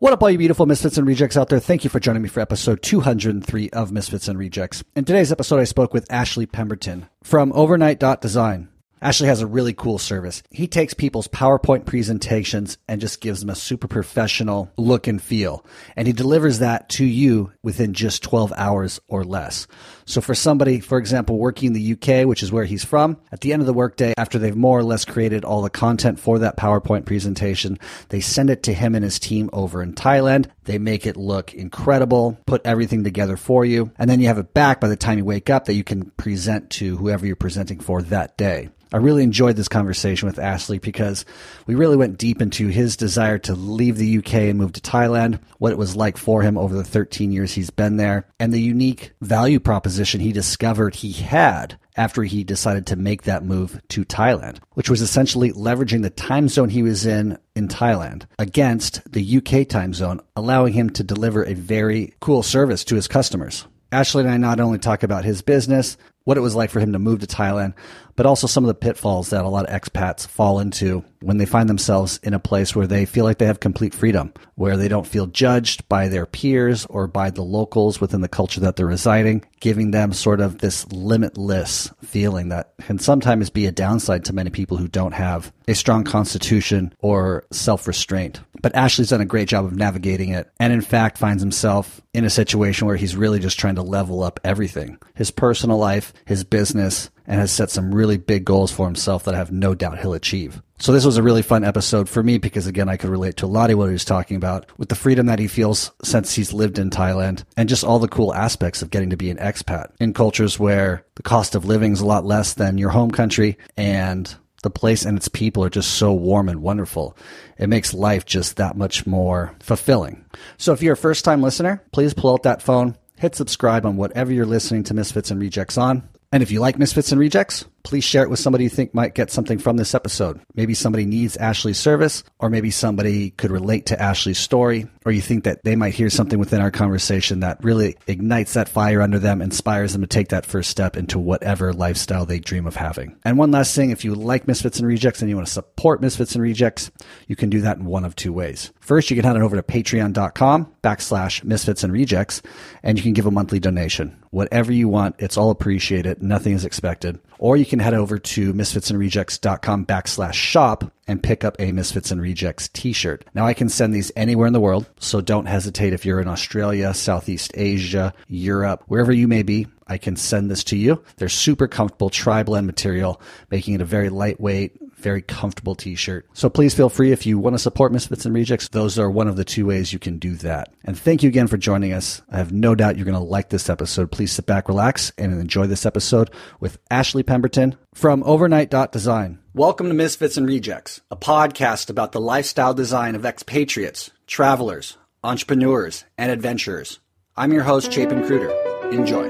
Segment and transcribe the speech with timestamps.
[0.00, 1.58] What up, all you beautiful Misfits and Rejects out there?
[1.58, 4.84] Thank you for joining me for episode 203 of Misfits and Rejects.
[4.94, 8.68] In today's episode, I spoke with Ashley Pemberton from Overnight.design.
[9.02, 10.44] Ashley has a really cool service.
[10.50, 15.66] He takes people's PowerPoint presentations and just gives them a super professional look and feel.
[15.96, 19.66] And he delivers that to you within just 12 hours or less.
[20.08, 23.42] So for somebody, for example, working in the UK, which is where he's from, at
[23.42, 26.38] the end of the workday, after they've more or less created all the content for
[26.38, 27.78] that PowerPoint presentation,
[28.08, 30.46] they send it to him and his team over in Thailand.
[30.64, 34.54] They make it look incredible, put everything together for you, and then you have it
[34.54, 37.78] back by the time you wake up that you can present to whoever you're presenting
[37.78, 38.70] for that day.
[38.90, 41.26] I really enjoyed this conversation with Ashley because
[41.66, 45.40] we really went deep into his desire to leave the UK and move to Thailand,
[45.58, 48.60] what it was like for him over the 13 years he's been there, and the
[48.62, 54.04] unique value proposition he discovered he had after he decided to make that move to
[54.04, 59.38] Thailand, which was essentially leveraging the time zone he was in in Thailand against the
[59.38, 63.66] UK time zone, allowing him to deliver a very cool service to his customers.
[63.90, 66.92] Ashley and I not only talk about his business, what it was like for him
[66.92, 67.74] to move to Thailand,
[68.18, 71.46] but also some of the pitfalls that a lot of expats fall into when they
[71.46, 74.88] find themselves in a place where they feel like they have complete freedom, where they
[74.88, 78.86] don't feel judged by their peers or by the locals within the culture that they're
[78.86, 84.32] residing, giving them sort of this limitless feeling that can sometimes be a downside to
[84.32, 88.40] many people who don't have a strong constitution or self restraint.
[88.60, 92.24] But Ashley's done a great job of navigating it and, in fact, finds himself in
[92.24, 96.42] a situation where he's really just trying to level up everything his personal life, his
[96.42, 100.00] business, and has set some really big goals for himself that I have no doubt
[100.00, 100.60] he'll achieve.
[100.80, 103.46] So this was a really fun episode for me because again, I could relate to
[103.46, 106.34] a lot of what he was talking about with the freedom that he feels since
[106.34, 109.36] he's lived in Thailand and just all the cool aspects of getting to be an
[109.36, 113.10] expat in cultures where the cost of living is a lot less than your home
[113.10, 117.16] country and the place and its people are just so warm and wonderful.
[117.58, 120.24] It makes life just that much more fulfilling.
[120.56, 123.96] So if you're a first time listener, please pull out that phone, hit subscribe on
[123.96, 126.08] whatever you're listening to Misfits and Rejects on.
[126.30, 129.14] And if you like Misfits and Rejects, please share it with somebody you think might
[129.14, 130.40] get something from this episode.
[130.54, 135.20] Maybe somebody needs Ashley's service, or maybe somebody could relate to Ashley's story, or you
[135.20, 139.18] think that they might hear something within our conversation that really ignites that fire under
[139.18, 143.16] them, inspires them to take that first step into whatever lifestyle they dream of having.
[143.24, 146.00] And one last thing, if you like Misfits and Rejects and you want to support
[146.00, 146.90] Misfits and Rejects,
[147.26, 148.72] you can do that in one of two ways.
[148.80, 152.40] First, you can head on over to patreon.com backslash misfits and rejects,
[152.82, 154.16] and you can give a monthly donation.
[154.30, 156.22] Whatever you want, it's all appreciated.
[156.22, 157.20] Nothing is expected.
[157.38, 162.20] Or you can head over to misfitsandrejects.com backslash shop and pick up a Misfits and
[162.20, 163.24] Rejects t-shirt.
[163.34, 166.28] Now I can send these anywhere in the world, so don't hesitate if you're in
[166.28, 169.66] Australia, Southeast Asia, Europe, wherever you may be.
[169.86, 171.02] I can send this to you.
[171.16, 176.26] They're super comfortable tri-blend material, making it a very lightweight, very comfortable t-shirt.
[176.32, 178.68] So please feel free if you want to support Misfits and Rejects.
[178.68, 180.72] Those are one of the two ways you can do that.
[180.84, 182.22] And thank you again for joining us.
[182.30, 184.10] I have no doubt you're going to like this episode.
[184.10, 189.38] Please sit back, relax, and enjoy this episode with Ashley Pemberton from Overnight.design.
[189.54, 196.04] Welcome to Misfits and Rejects, a podcast about the lifestyle design of expatriates, travelers, entrepreneurs,
[196.16, 197.00] and adventurers.
[197.36, 198.50] I'm your host, Chapin Cruder.
[198.90, 199.26] Enjoy.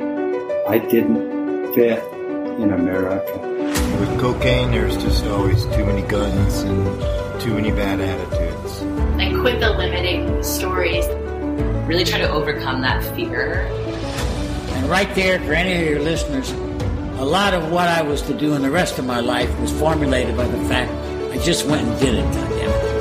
[0.67, 2.03] I didn't fit
[2.59, 3.68] in America.
[3.99, 8.83] With cocaine, there's just always too many guns and too many bad attitudes.
[9.21, 11.05] I quit the limiting stories.
[11.89, 13.63] Really try to overcome that fear.
[14.77, 16.49] And right there, for any of your listeners,
[17.19, 19.73] a lot of what I was to do in the rest of my life was
[19.73, 20.93] formulated by the fact
[21.33, 22.99] I just went and did it, goddammit.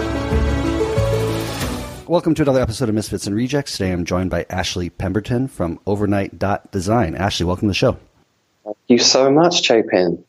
[2.08, 3.78] Welcome to another episode of Misfits and Rejects.
[3.78, 7.14] Today I'm joined by Ashley Pemberton from Overnight.design.
[7.14, 8.00] Ashley, welcome to the show.
[8.64, 10.24] Thank you so much, Chapin.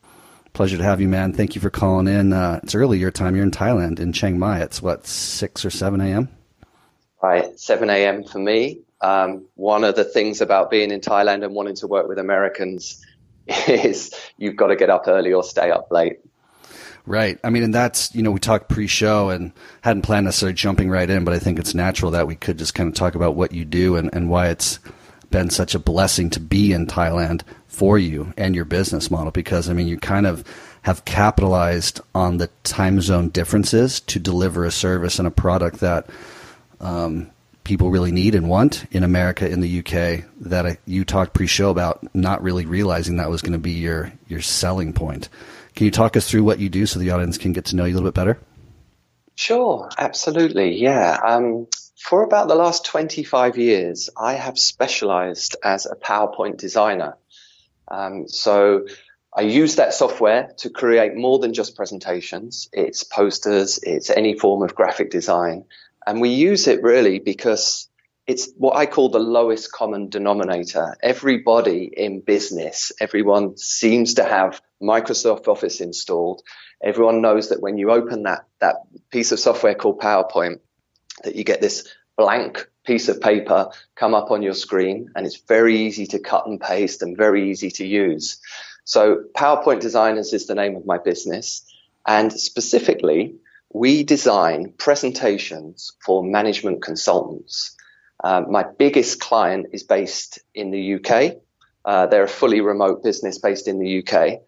[0.53, 1.33] Pleasure to have you, man.
[1.33, 2.33] Thank you for calling in.
[2.33, 3.37] Uh, it's early your time.
[3.37, 4.61] You're in Thailand, in Chiang Mai.
[4.61, 6.29] It's what, 6 or 7 a.m.?
[7.23, 8.25] Right, 7 a.m.
[8.25, 8.81] for me.
[9.01, 13.05] Um, one of the things about being in Thailand and wanting to work with Americans
[13.69, 16.19] is you've got to get up early or stay up late.
[17.07, 17.39] Right.
[17.43, 20.91] I mean, and that's, you know, we talked pre show and hadn't planned necessarily jumping
[20.91, 23.35] right in, but I think it's natural that we could just kind of talk about
[23.35, 24.79] what you do and, and why it's
[25.31, 27.43] been such a blessing to be in Thailand
[27.79, 30.43] for you and your business model because, I mean, you kind of
[30.83, 36.11] have capitalized on the time zone differences to deliver a service and a product that
[36.81, 37.31] um,
[37.63, 41.71] people really need and want in America, in the UK, that I, you talked pre-show
[41.71, 45.29] about not really realizing that was going to be your your selling point.
[45.77, 47.85] Can you talk us through what you do so the audience can get to know
[47.85, 48.39] you a little bit better?
[49.37, 50.83] Sure, absolutely.
[50.83, 51.17] Yeah.
[51.23, 57.17] Um, for about the last 25 years, I have specialized as a PowerPoint designer.
[57.91, 58.87] Um, so
[59.37, 62.69] I use that software to create more than just presentations.
[62.73, 65.65] It's posters, it's any form of graphic design.
[66.07, 67.89] And we use it really because
[68.27, 70.97] it's what I call the lowest common denominator.
[71.03, 76.43] Everybody in business, everyone seems to have Microsoft Office installed.
[76.83, 78.77] Everyone knows that when you open that, that
[79.11, 80.61] piece of software called PowerPoint,
[81.25, 85.41] that you get this blank piece of paper come up on your screen and it's
[85.43, 88.41] very easy to cut and paste and very easy to use.
[88.85, 91.65] So PowerPoint Designers is the name of my business.
[92.07, 93.37] And specifically,
[93.73, 97.77] we design presentations for management consultants.
[98.25, 101.37] Uh, my biggest client is based in the UK.
[101.85, 104.41] Uh, they're a fully remote business based in the UK.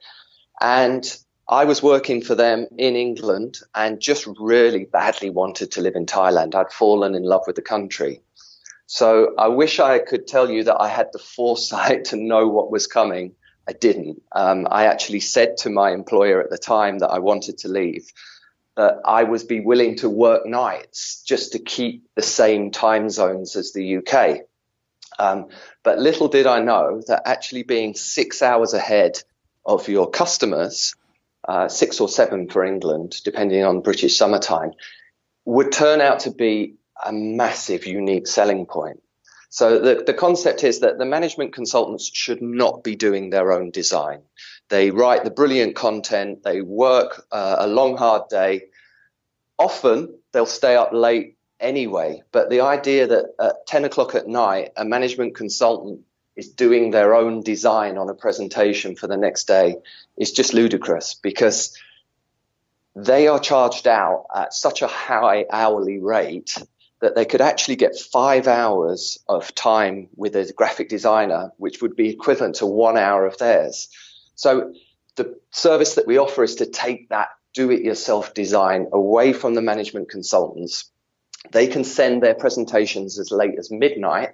[0.61, 1.05] And
[1.51, 6.07] I was working for them in England and just really badly wanted to live in
[6.07, 6.55] Thailand.
[6.55, 8.23] I'd fallen in love with the country.
[8.87, 12.71] So I wish I could tell you that I had the foresight to know what
[12.71, 13.35] was coming.
[13.69, 14.23] I didn't.
[14.31, 18.13] Um, I actually said to my employer at the time that I wanted to leave
[18.77, 23.57] that I would be willing to work nights just to keep the same time zones
[23.57, 24.43] as the UK.
[25.19, 25.49] Um,
[25.83, 29.21] but little did I know that actually being six hours ahead
[29.67, 30.95] of your customers,
[31.47, 34.73] uh, six or seven for England, depending on British summertime,
[35.45, 39.01] would turn out to be a massive unique selling point.
[39.49, 43.71] So the, the concept is that the management consultants should not be doing their own
[43.71, 44.23] design.
[44.69, 46.45] They write the brilliant content.
[46.45, 48.67] They work uh, a long, hard day.
[49.59, 52.23] Often they'll stay up late anyway.
[52.31, 56.03] But the idea that at 10 o'clock at night, a management consultant
[56.41, 59.77] is doing their own design on a presentation for the next day
[60.17, 61.77] is just ludicrous because
[62.97, 66.57] they are charged out at such a high hourly rate
[67.01, 71.95] that they could actually get five hours of time with a graphic designer, which would
[71.95, 73.89] be equivalent to one hour of theirs.
[74.35, 74.75] So
[75.17, 79.55] the service that we offer is to take that do it yourself design away from
[79.55, 80.91] the management consultants.
[81.51, 84.31] They can send their presentations as late as midnight.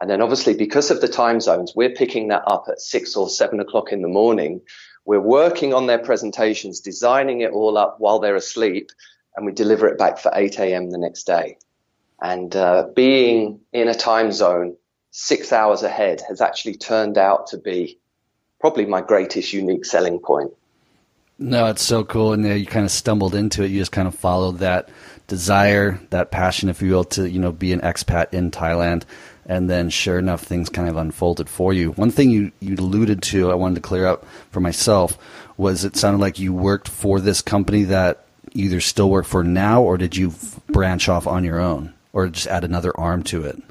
[0.00, 3.28] And then obviously because of the time zones, we're picking that up at six or
[3.28, 4.60] seven o'clock in the morning.
[5.04, 8.90] We're working on their presentations, designing it all up while they're asleep,
[9.34, 10.90] and we deliver it back for 8 a.m.
[10.90, 11.58] the next day.
[12.20, 14.76] And uh, being in a time zone
[15.10, 17.98] six hours ahead has actually turned out to be
[18.60, 20.52] probably my greatest unique selling point.
[21.38, 22.32] No, it's so cool.
[22.32, 23.70] And you kind of stumbled into it.
[23.70, 24.88] You just kind of followed that
[25.28, 29.04] desire, that passion, if you will, to, you know, be an expat in Thailand.
[29.48, 31.92] And then sure enough, things kind of unfolded for you.
[31.92, 35.16] One thing you, you alluded to, I wanted to clear up for myself,
[35.56, 39.82] was it sounded like you worked for this company that either still work for now
[39.82, 40.34] or did you
[40.68, 41.94] branch off on your own?
[42.12, 43.62] or just add another arm to it?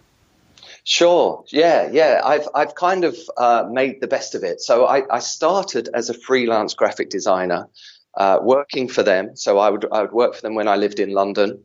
[0.84, 1.44] Sure.
[1.50, 2.22] Yeah, yeah.
[2.24, 4.62] I've I've kind of uh, made the best of it.
[4.62, 7.68] So I, I started as a freelance graphic designer,
[8.16, 9.36] uh, working for them.
[9.36, 11.64] So I would I would work for them when I lived in London.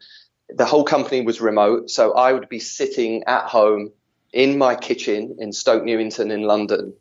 [0.48, 3.92] The whole company was remote, so I would be sitting at home
[4.32, 6.94] in my kitchen in Stoke Newington in London,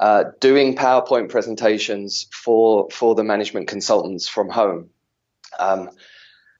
[0.00, 4.90] uh, doing PowerPoint presentations for for the management consultants from home.
[5.58, 5.90] Um,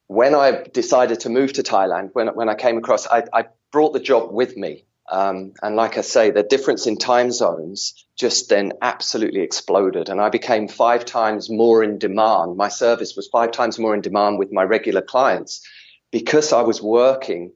[0.07, 3.95] when I decided to move to Thailand, when, when I came across, I, I brought
[3.95, 4.85] the job with me.
[5.11, 10.09] Um, and like I say, the difference in time zones just then absolutely exploded.
[10.09, 12.57] And I became five times more in demand.
[12.57, 15.67] My service was five times more in demand with my regular clients
[16.11, 17.53] because I was working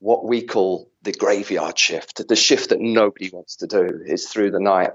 [0.00, 4.50] what we call the graveyard shift, the shift that nobody wants to do is through
[4.50, 4.90] the night.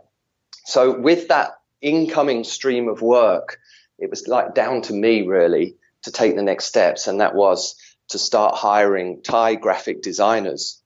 [0.66, 1.52] So with that
[1.82, 3.60] incoming stream of work,
[3.98, 7.76] it was like down to me really to take the next steps, and that was
[8.10, 10.82] to start hiring Thai graphic designers,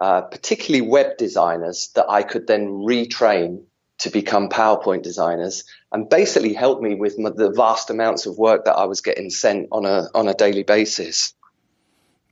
[0.00, 3.64] uh, particularly web designers that I could then retrain
[3.98, 8.74] to become PowerPoint designers and basically help me with the vast amounts of work that
[8.74, 11.32] I was getting sent on a on a daily basis.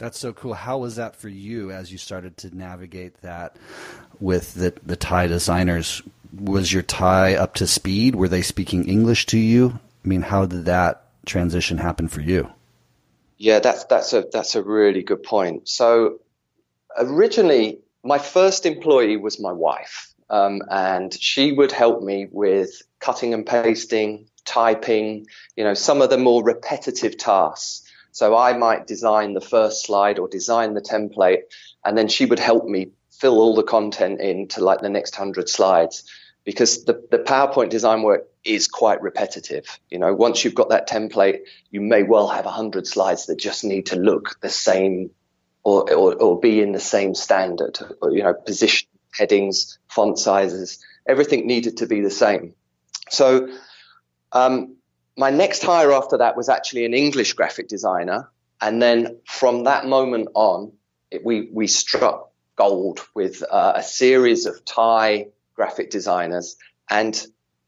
[0.02, 0.54] That's so cool.
[0.54, 3.54] How was that for you as you started to navigate that
[4.18, 6.02] with the the Thai designers?
[6.40, 8.16] Was your Thai up to speed?
[8.16, 9.78] Were they speaking English to you?
[10.04, 12.50] I mean, how did that transition happen for you?
[13.38, 15.68] Yeah, that's that's a that's a really good point.
[15.68, 16.18] So
[16.98, 23.34] originally, my first employee was my wife, um, and she would help me with cutting
[23.34, 27.81] and pasting, typing, you know, some of the more repetitive tasks.
[28.12, 31.42] So I might design the first slide or design the template,
[31.84, 35.48] and then she would help me fill all the content into like the next hundred
[35.48, 36.04] slides
[36.44, 39.78] because the, the PowerPoint design work is quite repetitive.
[39.90, 41.40] You know, once you've got that template,
[41.70, 45.10] you may well have a hundred slides that just need to look the same
[45.62, 47.78] or, or, or be in the same standard,
[48.10, 52.54] you know, position, headings, font sizes, everything needed to be the same.
[53.08, 53.48] So,
[54.32, 54.76] um,
[55.16, 58.28] my next hire after that was actually an English graphic designer.
[58.60, 60.72] and then from that moment on,
[61.10, 66.56] it, we we struck gold with uh, a series of Thai graphic designers,
[66.88, 67.26] and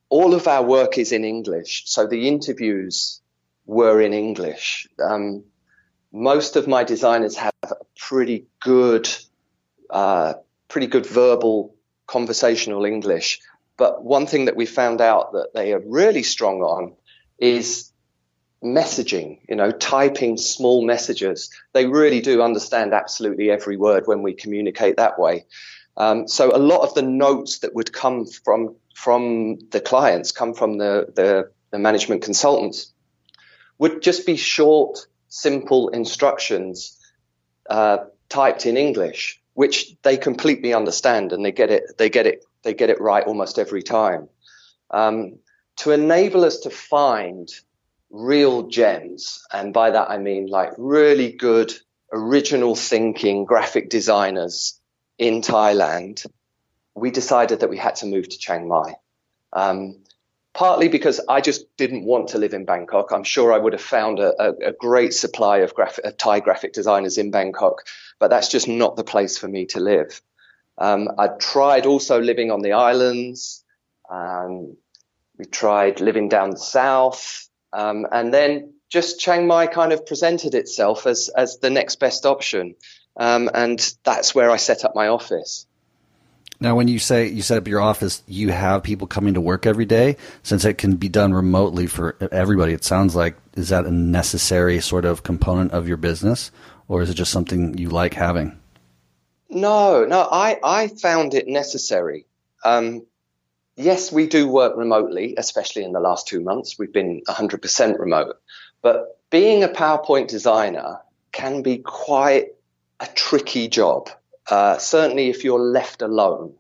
[0.09, 1.83] all of our work is in English.
[1.87, 3.21] So the interviews
[3.67, 4.87] were in English.
[5.03, 5.45] Um,
[6.13, 9.09] most of my designers have a pretty good,
[9.91, 10.35] uh,
[10.69, 11.75] pretty good verbal
[12.07, 13.41] conversational English.
[13.77, 16.95] But one thing that we found out that they are really strong on
[17.39, 17.91] is
[18.63, 21.51] messaging, you know, typing small messages.
[21.73, 25.45] They really do understand absolutely every word when we communicate that way.
[25.97, 30.55] Um, so a lot of the notes that would come from from the clients, come
[30.55, 32.93] from the, the, the management consultants,
[33.79, 36.97] would just be short, simple instructions
[37.69, 37.99] uh,
[38.29, 41.99] typed in English, which they completely understand and they get it.
[41.99, 42.45] They get it.
[42.63, 44.29] They get it right almost every time.
[44.91, 45.39] Um,
[45.77, 47.49] to enable us to find
[48.11, 49.45] real gems.
[49.53, 51.73] And by that, I mean like really good
[52.13, 54.81] original thinking graphic designers
[55.19, 56.27] in Thailand.
[56.95, 58.95] We decided that we had to move to Chiang Mai.
[59.53, 60.05] Um,
[60.55, 63.11] partly because I just didn't want to live in Bangkok.
[63.11, 66.73] I'm sure I would have found a, a, a great supply of, graphic, Thai graphic
[66.73, 67.83] designers in Bangkok,
[68.21, 70.23] but that's just not the place for me to live.
[70.79, 73.65] Um, I tried also living on the islands.
[74.09, 74.77] Um,
[75.39, 77.49] we tried living down south.
[77.73, 82.27] Um, and then just Chiang Mai kind of presented itself as, as the next best
[82.27, 82.77] option.
[83.17, 85.67] Um, and that's where I set up my office.
[86.61, 89.67] Now, when you say you set up your office, you have people coming to work
[89.67, 90.17] every day.
[90.43, 94.81] Since it can be done remotely for everybody, it sounds like is that a necessary
[94.81, 96.53] sort of component of your business,
[96.89, 98.59] or is it just something you like having?
[99.51, 102.27] No, no, I I found it necessary.
[102.65, 103.05] Um,
[103.77, 106.79] yes, we do work remotely, especially in the last two months.
[106.79, 108.37] We've been 100% remote.
[108.83, 111.01] But being a PowerPoint designer
[111.33, 112.49] can be quite
[113.01, 114.11] a tricky job,
[114.49, 116.55] uh, certainly if you're left alone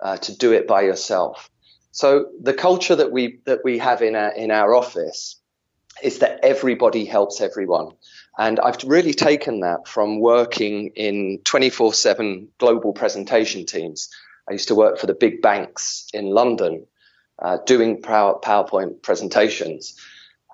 [0.00, 1.50] uh, to do it by yourself.
[1.90, 5.36] So the culture that we that we have in our in our office
[6.02, 7.90] is that everybody helps everyone.
[8.38, 14.08] And I've really taken that from working in 24 7 global presentation teams
[14.48, 16.86] I used to work for the big banks in London
[17.38, 19.98] uh, doing PowerPoint presentations.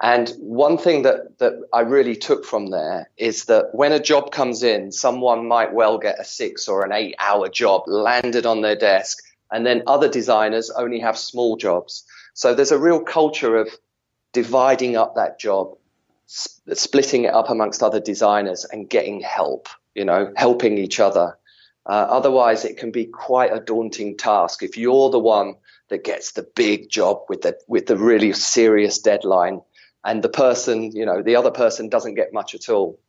[0.00, 4.30] And one thing that, that I really took from there is that when a job
[4.30, 8.60] comes in, someone might well get a six or an eight hour job landed on
[8.60, 12.04] their desk, and then other designers only have small jobs.
[12.34, 13.70] So there's a real culture of
[14.32, 15.76] dividing up that job,
[16.30, 21.36] sp- splitting it up amongst other designers and getting help, you know, helping each other.
[21.88, 25.54] Uh, otherwise, it can be quite a daunting task if you're the one
[25.88, 29.62] that gets the big job with the with the really serious deadline,
[30.04, 33.00] and the person, you know, the other person doesn't get much at all.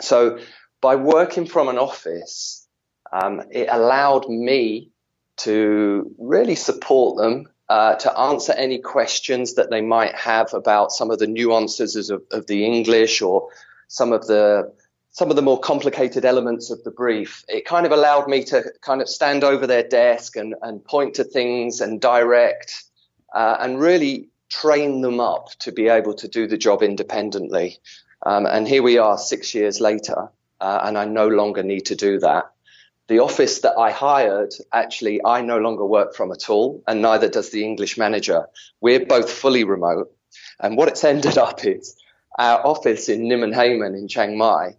[0.00, 0.40] So,
[0.80, 2.66] by working from an office,
[3.12, 4.90] um, it allowed me
[5.38, 11.10] to really support them uh, to answer any questions that they might have about some
[11.10, 13.48] of the nuances of, of the English or
[13.88, 14.72] some of the
[15.16, 18.62] some of the more complicated elements of the brief, it kind of allowed me to
[18.82, 22.84] kind of stand over their desk and, and point to things and direct
[23.34, 27.78] uh, and really train them up to be able to do the job independently.
[28.26, 30.28] Um, and here we are six years later,
[30.60, 32.52] uh, and I no longer need to do that.
[33.08, 37.30] The office that I hired, actually, I no longer work from at all, and neither
[37.30, 38.48] does the English manager.
[38.82, 40.14] We're both fully remote.
[40.60, 41.96] And what it's ended up is
[42.38, 44.76] our office in Nimmanhaemin in Chiang Mai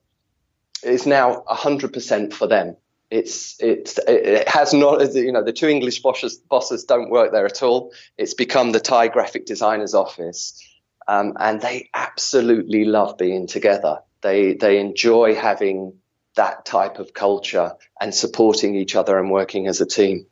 [0.87, 2.77] is now 100% for them.
[3.09, 7.45] It's it's it has not you know the two English bosses bosses don't work there
[7.45, 7.93] at all.
[8.17, 10.61] It's become the Thai graphic designers office,
[11.07, 13.99] um, and they absolutely love being together.
[14.21, 15.93] They they enjoy having
[16.35, 20.25] that type of culture and supporting each other and working as a team.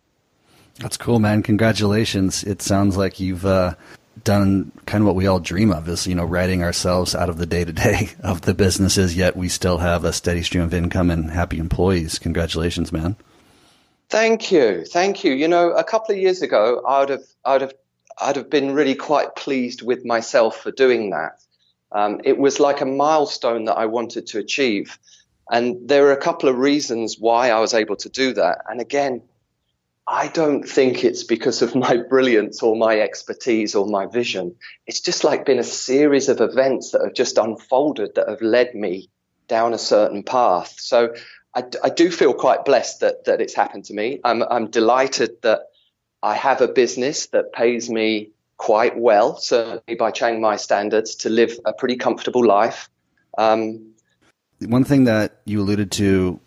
[0.80, 1.44] That's cool, man.
[1.44, 2.44] Congratulations.
[2.44, 3.76] It sounds like you've uh,
[4.24, 7.38] done kind of what we all dream of is, you know, writing ourselves out of
[7.38, 10.74] the day to day of the businesses, yet we still have a steady stream of
[10.74, 12.20] income and happy employees.
[12.20, 13.16] Congratulations, man.
[14.10, 14.86] Thank you.
[14.86, 15.34] Thank you.
[15.34, 17.74] You know, a couple of years ago, I would have, I would have,
[18.20, 21.40] I'd have been really quite pleased with myself for doing that.
[21.92, 24.98] Um, it was like a milestone that I wanted to achieve.
[25.50, 28.60] And there are a couple of reasons why I was able to do that.
[28.70, 29.22] And again,
[30.08, 34.56] I don't think it's because of my brilliance or my expertise or my vision.
[34.86, 38.76] It's just like been a series of events that have just unfolded that have led
[38.76, 39.10] me
[39.48, 40.76] down a certain path.
[40.80, 41.16] So
[41.56, 44.20] I, I do feel quite blessed that, that it's happened to me.
[44.24, 45.62] I'm, I'm delighted that
[46.22, 51.30] I have a business that pays me quite well, certainly by Chiang Mai standards, to
[51.30, 52.90] live a pretty comfortable life.
[53.38, 53.94] Um,
[54.62, 56.40] one thing that you alluded to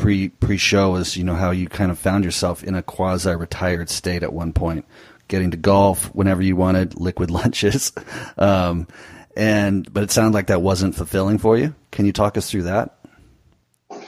[0.00, 3.34] pre pre show is you know how you kind of found yourself in a quasi
[3.34, 4.86] retired state at one point,
[5.28, 7.92] getting to golf whenever you wanted, liquid lunches,
[8.38, 8.88] um,
[9.36, 11.74] and but it sounded like that wasn't fulfilling for you.
[11.90, 12.96] Can you talk us through that?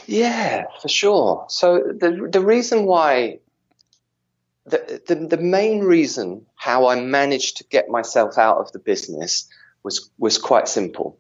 [0.06, 1.46] Yeah, for sure.
[1.49, 3.40] So the the reason why
[4.64, 9.46] the, the the main reason how I managed to get myself out of the business
[9.82, 11.18] was was quite simple.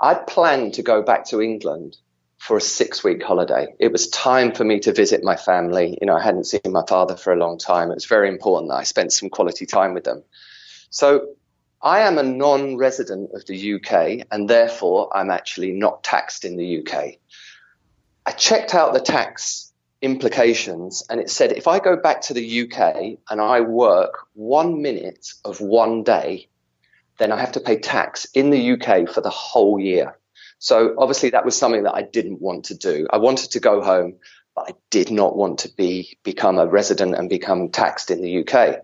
[0.00, 1.96] I'd planned to go back to England
[2.46, 3.74] for a six week holiday.
[3.80, 5.98] It was time for me to visit my family.
[6.00, 7.90] You know, I hadn't seen my father for a long time.
[7.90, 10.22] It was very important that I spent some quality time with them.
[10.90, 11.30] So
[11.82, 16.56] I am a non resident of the UK and therefore I'm actually not taxed in
[16.56, 17.16] the UK.
[18.24, 22.62] I checked out the tax implications and it said if I go back to the
[22.62, 26.48] UK and I work one minute of one day,
[27.18, 30.16] then I have to pay tax in the UK for the whole year.
[30.58, 33.06] So obviously that was something that I didn't want to do.
[33.10, 34.14] I wanted to go home,
[34.54, 38.46] but I did not want to be become a resident and become taxed in the
[38.46, 38.82] UK.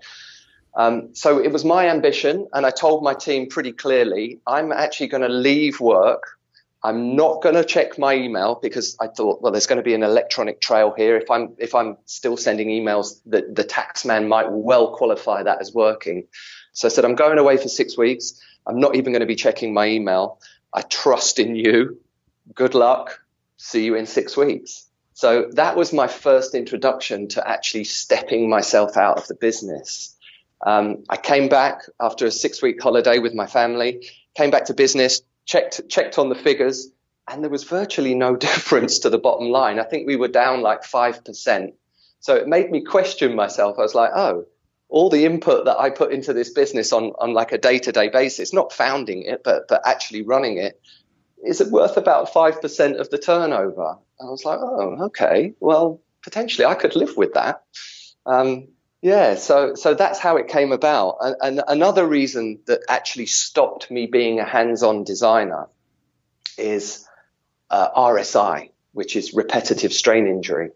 [0.75, 5.09] Um, so it was my ambition, and I told my team pretty clearly, I'm actually
[5.09, 6.39] going to leave work.
[6.85, 9.95] I'm not going to check my email because I thought, well, there's going to be
[9.95, 11.17] an electronic trail here.
[11.17, 15.61] If I'm if I'm still sending emails, the the tax man might well qualify that
[15.61, 16.27] as working.
[16.73, 18.41] So I said, I'm going away for six weeks.
[18.67, 20.41] I'm not even going to be checking my email.
[20.75, 22.01] I trust in you.
[22.55, 23.21] Good luck.
[23.57, 24.89] See you in six weeks.
[25.15, 30.17] So that was my first introduction to actually stepping myself out of the business.
[30.65, 34.75] Um, I came back after a six week holiday with my family, came back to
[34.75, 36.89] business, checked, checked on the figures,
[37.29, 39.79] and there was virtually no difference to the bottom line.
[39.79, 41.73] I think we were down like 5%.
[42.21, 43.79] So it made me question myself.
[43.79, 44.47] I was like, oh,
[44.93, 47.93] all the input that I put into this business on, on like a day to
[47.93, 50.79] day basis, not founding it, but, but actually running it,
[51.43, 53.97] is it worth about 5% of the turnover?
[54.21, 55.55] And I was like, oh, okay.
[55.61, 57.63] Well, potentially I could live with that.
[58.27, 58.69] Um,
[59.01, 61.17] yeah, so so that's how it came about.
[61.21, 65.69] And, and another reason that actually stopped me being a hands-on designer
[66.59, 67.05] is
[67.71, 70.71] uh, RSI, which is repetitive strain injury.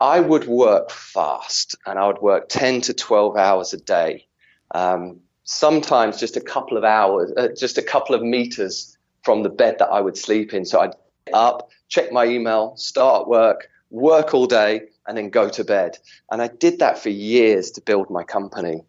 [0.00, 4.26] I would work fast and I would work 10 to 12 hours a day.
[4.70, 9.50] Um, sometimes just a couple of hours, uh, just a couple of meters from the
[9.50, 10.64] bed that I would sleep in.
[10.64, 10.94] So I'd
[11.26, 15.98] get up, check my email, start work, work all day, and then go to bed.
[16.30, 18.84] And I did that for years to build my company.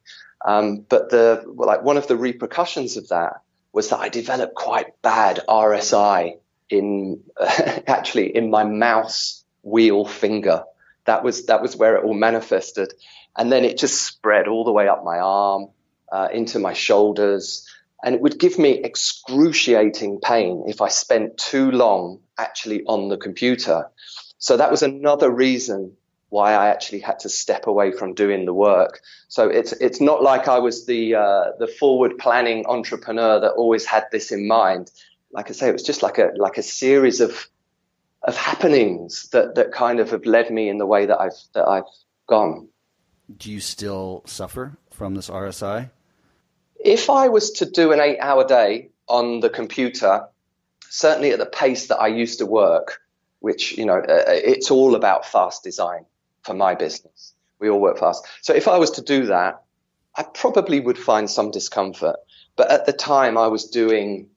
[0.46, 3.42] Um, but the like one of the repercussions of that
[3.74, 6.38] was that I developed quite bad RSI
[6.70, 7.22] in
[7.88, 10.64] actually in my mouse wheel finger
[11.06, 12.94] that was that was where it all manifested,
[13.38, 15.70] and then it just spread all the way up my arm,
[16.12, 17.68] uh, into my shoulders,
[18.04, 23.18] and it would give me excruciating pain if I spent too long actually on the
[23.18, 23.90] computer.
[24.38, 25.96] So that was another reason
[26.30, 29.02] why I actually had to step away from doing the work.
[29.28, 33.86] So it's it's not like I was the uh, the forward planning entrepreneur that always
[33.86, 34.90] had this in mind.
[35.32, 37.48] Like I say, it was just like a like a series of
[38.24, 41.68] of happenings that, that kind of have led me in the way that I've that
[41.68, 41.84] I've
[42.28, 42.68] gone.
[43.36, 45.90] Do you still suffer from this RSI?
[46.84, 50.28] If I was to do an eight hour day on the computer,
[50.90, 53.02] certainly at the pace that I used to work,
[53.40, 56.06] which, you know, uh, uh, it's all about fast design
[56.44, 57.34] for my business.
[57.60, 58.26] We all work fast.
[58.42, 59.62] So if I was to do that,
[60.16, 62.18] I probably would find some discomfort.
[62.56, 64.28] But at the time, I was doing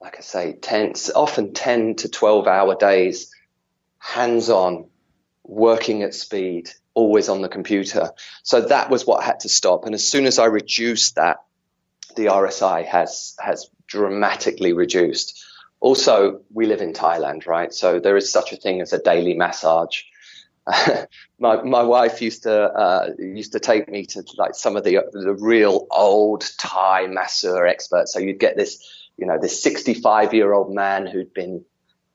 [0.00, 3.34] like I say, 10, often 10 to 12 hour days,
[3.98, 4.86] hands on,
[5.44, 8.12] working at speed, always on the computer.
[8.42, 9.86] So that was what had to stop.
[9.86, 11.38] And as soon as I reduced that,
[12.16, 15.44] the RSI has, has dramatically reduced.
[15.80, 17.72] Also, we live in Thailand, right?
[17.72, 20.02] So there is such a thing as a daily massage.
[21.38, 24.98] my my wife used to uh, used to take me to like some of the
[25.12, 28.12] the real old Thai masseur experts.
[28.12, 31.64] So you'd get this you know, this 65 year old man who'd been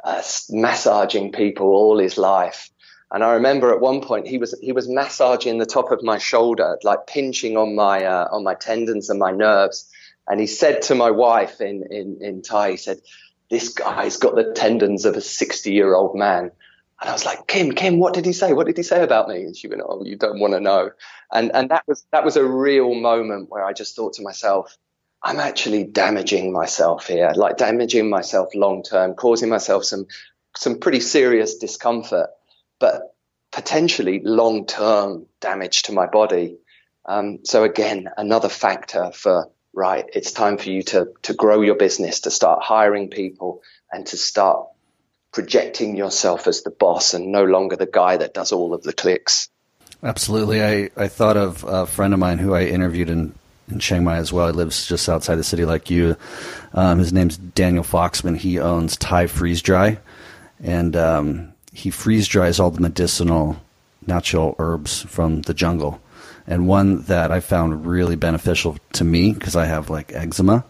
[0.03, 2.69] uh, massaging people all his life.
[3.11, 6.17] And I remember at one point he was he was massaging the top of my
[6.17, 9.87] shoulder, like pinching on my uh, on my tendons and my nerves.
[10.27, 13.01] And he said to my wife in in in Thai, he said,
[13.51, 16.51] "This guy's got the tendons of a 60 year old man."
[17.01, 18.53] And I was like, Kim, Kim, what did he say?
[18.53, 19.43] What did he say about me?
[19.43, 20.91] And she went, Oh, you don't want to know.
[21.33, 24.77] And and that was that was a real moment where I just thought to myself,
[25.23, 30.07] I'm actually damaging myself here, like damaging myself long term, causing myself some
[30.55, 32.29] some pretty serious discomfort,
[32.79, 33.15] but
[33.51, 36.57] potentially long term damage to my body.
[37.05, 40.05] Um, so again, another factor for right.
[40.13, 44.17] It's time for you to to grow your business, to start hiring people, and to
[44.17, 44.67] start
[45.31, 48.93] projecting yourself as the boss and no longer the guy that does all of the
[48.93, 49.49] clicks.
[50.03, 50.63] Absolutely.
[50.63, 53.33] I, I thought of a friend of mine who I interviewed in,
[53.69, 54.47] in Chiang Mai as well.
[54.47, 56.15] He lives just outside the city like you.
[56.73, 58.37] Um, his name's Daniel Foxman.
[58.37, 59.97] He owns Thai Freeze Dry.
[60.61, 63.57] And um, he freeze dries all the medicinal
[64.05, 65.99] natural herbs from the jungle.
[66.45, 70.65] And one that I found really beneficial to me because I have like eczema,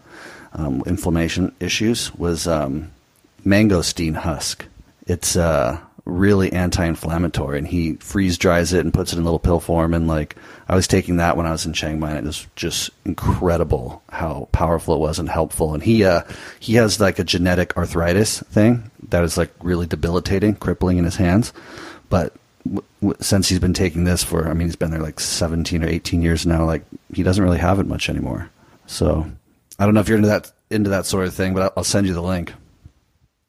[0.52, 2.92] um, inflammation issues was um,
[3.44, 4.64] mangosteen husk.
[5.06, 9.60] It's uh, really anti-inflammatory, and he freeze dries it and puts it in little pill
[9.60, 9.94] form.
[9.94, 10.36] And like
[10.68, 14.02] I was taking that when I was in Chiang Mai, and it was just incredible
[14.10, 15.74] how powerful it was and helpful.
[15.74, 16.22] And he uh,
[16.60, 21.16] he has like a genetic arthritis thing that is like really debilitating, crippling in his
[21.16, 21.52] hands.
[22.10, 22.34] But
[22.66, 25.82] w- w- since he's been taking this for, I mean, he's been there like 17
[25.82, 26.64] or 18 years now.
[26.64, 28.50] Like he doesn't really have it much anymore.
[28.86, 29.26] So
[29.78, 32.06] I don't know if you're into that into that sort of thing, but I'll send
[32.06, 32.52] you the link.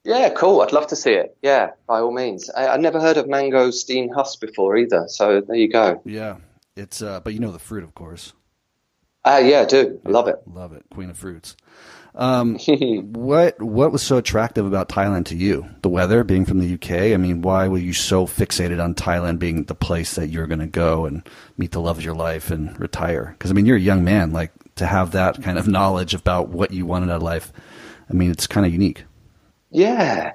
[0.06, 0.60] Yeah, cool.
[0.60, 1.36] I'd love to see it.
[1.42, 2.48] Yeah, by all means.
[2.50, 5.06] I, I never heard of mangosteen husk before either.
[5.08, 6.00] So there you go.
[6.04, 6.36] Yeah,
[6.76, 8.32] it's uh, but you know the fruit, of course.
[9.24, 10.00] Ah, uh, yeah, I do.
[10.06, 10.36] I love it.
[10.46, 10.84] Love it.
[10.90, 11.56] Queen of fruits.
[12.14, 12.56] Um,
[13.12, 15.68] what what was so attractive about Thailand to you?
[15.82, 17.12] The weather, being from the UK.
[17.12, 20.60] I mean, why were you so fixated on Thailand being the place that you're going
[20.60, 23.34] to go and meet the love of your life and retire?
[23.36, 24.30] Because I mean, you're a young man.
[24.30, 27.52] Like to have that kind of knowledge about what you wanted out of life.
[28.08, 29.04] I mean, it's kind of unique.
[29.70, 30.32] Yeah.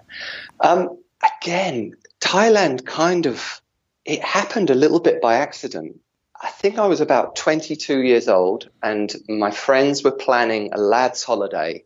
[0.59, 0.97] Um,
[1.41, 3.61] again, Thailand kind of,
[4.05, 5.99] it happened a little bit by accident.
[6.41, 11.23] I think I was about 22 years old and my friends were planning a lad's
[11.23, 11.83] holiday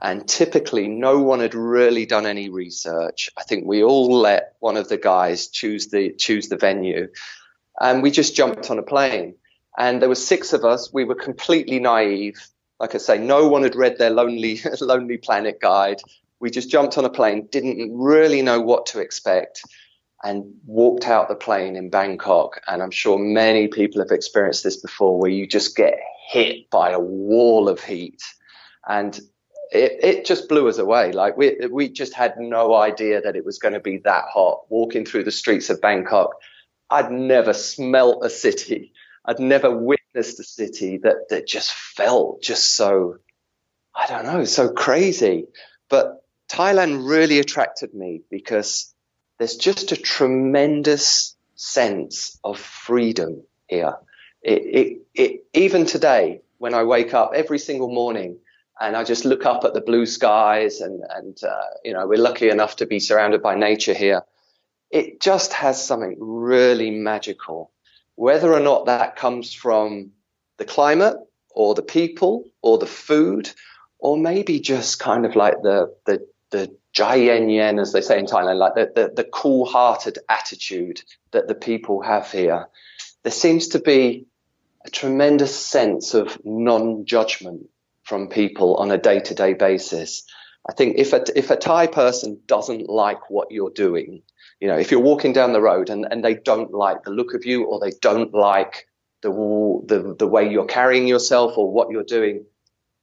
[0.00, 3.30] and typically no one had really done any research.
[3.38, 7.08] I think we all let one of the guys choose the, choose the venue
[7.80, 9.36] and we just jumped on a plane
[9.78, 10.92] and there were six of us.
[10.92, 12.44] We were completely naive.
[12.80, 16.02] Like I say, no one had read their lonely, lonely planet guide.
[16.42, 19.62] We just jumped on a plane, didn't really know what to expect,
[20.24, 22.60] and walked out the plane in Bangkok.
[22.66, 25.94] And I'm sure many people have experienced this before, where you just get
[26.28, 28.20] hit by a wall of heat.
[28.88, 29.18] And
[29.70, 31.12] it, it just blew us away.
[31.12, 34.62] Like we, we just had no idea that it was going to be that hot.
[34.68, 36.34] Walking through the streets of Bangkok,
[36.90, 38.92] I'd never smelt a city.
[39.24, 43.18] I'd never witnessed a city that, that just felt just so,
[43.94, 45.46] I don't know, so crazy.
[45.88, 46.21] But
[46.52, 48.94] Thailand really attracted me because
[49.38, 53.96] there's just a tremendous sense of freedom here.
[54.42, 58.38] It, it, it, even today, when I wake up every single morning
[58.78, 62.18] and I just look up at the blue skies and, and uh, you know, we're
[62.18, 64.22] lucky enough to be surrounded by nature here.
[64.90, 67.70] It just has something really magical.
[68.16, 70.10] Whether or not that comes from
[70.58, 71.16] the climate
[71.54, 73.50] or the people or the food
[73.98, 78.18] or maybe just kind of like the, the the jai yen yen, as they say
[78.18, 82.68] in Thailand, like the, the, the cool hearted attitude that the people have here.
[83.24, 84.26] There seems to be
[84.84, 87.68] a tremendous sense of non judgment
[88.04, 90.24] from people on a day to day basis.
[90.68, 94.22] I think if a, if a Thai person doesn't like what you're doing,
[94.60, 97.34] you know, if you're walking down the road and, and they don't like the look
[97.34, 98.86] of you or they don't like
[99.22, 102.44] the, the, the way you're carrying yourself or what you're doing,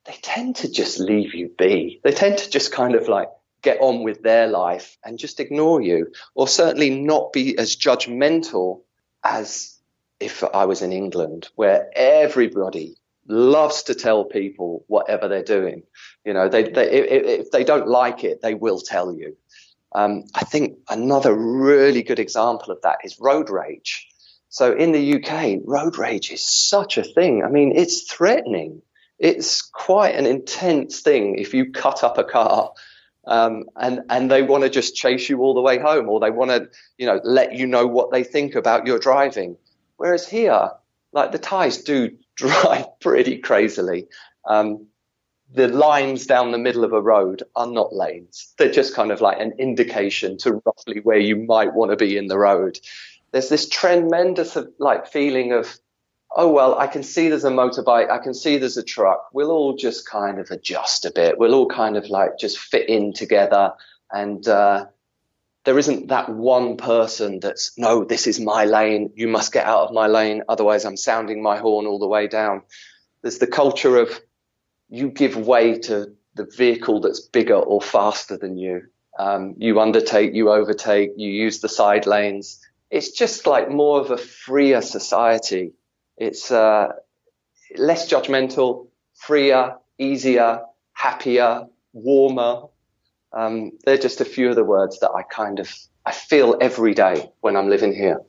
[0.05, 1.99] they tend to just leave you be.
[2.03, 3.29] They tend to just kind of like
[3.61, 8.81] get on with their life and just ignore you, or certainly not be as judgmental
[9.23, 9.77] as
[10.19, 15.83] if I was in England, where everybody loves to tell people whatever they're doing.
[16.25, 19.37] You know, they, they if, they don't like it, they will tell you.
[19.93, 24.07] Um, I think another really good example of that is road rage.
[24.49, 27.43] So in the UK, road rage is such a thing.
[27.43, 28.81] I mean, it's threatening.
[29.19, 32.71] It's quite an intense thing if you cut up a car
[33.29, 36.31] um, and and they want to just chase you all the way home, or they
[36.31, 39.55] want to, you know, let you know what they think about your driving.
[39.97, 40.71] Whereas here,
[41.13, 44.07] like the Thais do drive pretty crazily.
[44.45, 44.87] Um,
[45.51, 49.21] the lines down the middle of a road are not lanes; they're just kind of
[49.21, 52.79] like an indication to roughly where you might want to be in the road.
[53.31, 55.77] There's this tremendous like feeling of
[56.35, 58.09] oh, well, I can see there's a motorbike.
[58.09, 59.29] I can see there's a truck.
[59.33, 61.37] We'll all just kind of adjust a bit.
[61.37, 63.73] We'll all kind of like just fit in together.
[64.11, 64.87] And, uh,
[65.65, 69.11] there isn't that one person that's, no, this is my lane.
[69.15, 70.43] You must get out of my lane.
[70.47, 72.61] Otherwise I'm sounding my horn all the way down.
[73.21, 74.19] There's the culture of
[74.89, 78.83] you give way to the vehicle that's bigger or faster than you.
[79.17, 82.65] Um, you undertake, you overtake, you use the side lanes.
[82.89, 85.73] It's just like more of a freer society
[86.19, 86.89] it's uh,
[87.75, 90.61] less judgmental, freer, easier,
[90.93, 92.63] happier, warmer.
[93.31, 95.71] Um, they're just a few of the words that I kind of
[96.05, 98.21] I feel every day when I'm living here.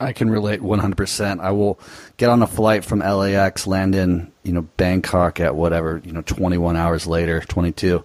[0.00, 1.40] I can relate 100%.
[1.40, 1.80] I will
[2.16, 6.22] get on a flight from LAX, land in, you know, Bangkok at whatever, you know,
[6.22, 8.04] 21 hours later, 22.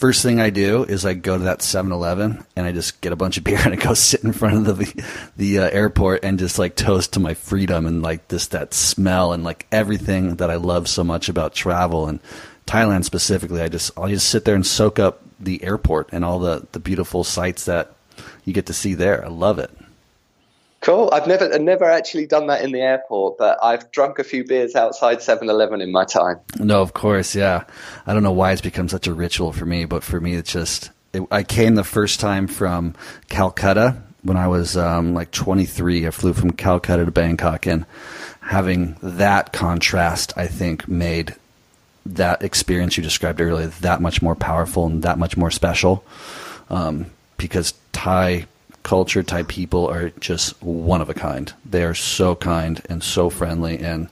[0.00, 3.16] First thing I do is I go to that 7-Eleven and I just get a
[3.16, 5.04] bunch of beer and I go sit in front of the
[5.36, 9.34] the uh, airport and just like toast to my freedom and like this that smell
[9.34, 12.18] and like everything that I love so much about travel and
[12.66, 13.60] Thailand specifically.
[13.60, 16.80] I just I'll just sit there and soak up the airport and all the the
[16.80, 17.92] beautiful sights that
[18.46, 19.22] you get to see there.
[19.22, 19.70] I love it.
[20.80, 21.10] Cool.
[21.12, 24.74] I've never never actually done that in the airport, but I've drunk a few beers
[24.74, 26.40] outside 7-Eleven in my time.
[26.58, 27.64] No, of course, yeah.
[28.06, 30.52] I don't know why it's become such a ritual for me, but for me, it's
[30.52, 30.90] just.
[31.12, 32.94] It, I came the first time from
[33.28, 36.06] Calcutta when I was um, like 23.
[36.06, 37.84] I flew from Calcutta to Bangkok, and
[38.40, 41.34] having that contrast, I think, made
[42.06, 46.04] that experience you described earlier that much more powerful and that much more special.
[46.70, 48.46] Um, because Thai
[48.82, 51.52] culture type people are just one of a kind.
[51.64, 54.08] They are so kind and so friendly and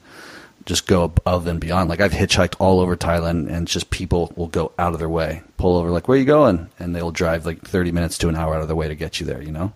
[0.66, 1.88] just go above and beyond.
[1.88, 5.42] Like I've hitchhiked all over Thailand and just people will go out of their way,
[5.56, 6.68] pull over like, where are you going?
[6.78, 9.18] And they'll drive like 30 minutes to an hour out of their way to get
[9.18, 9.72] you there, you know?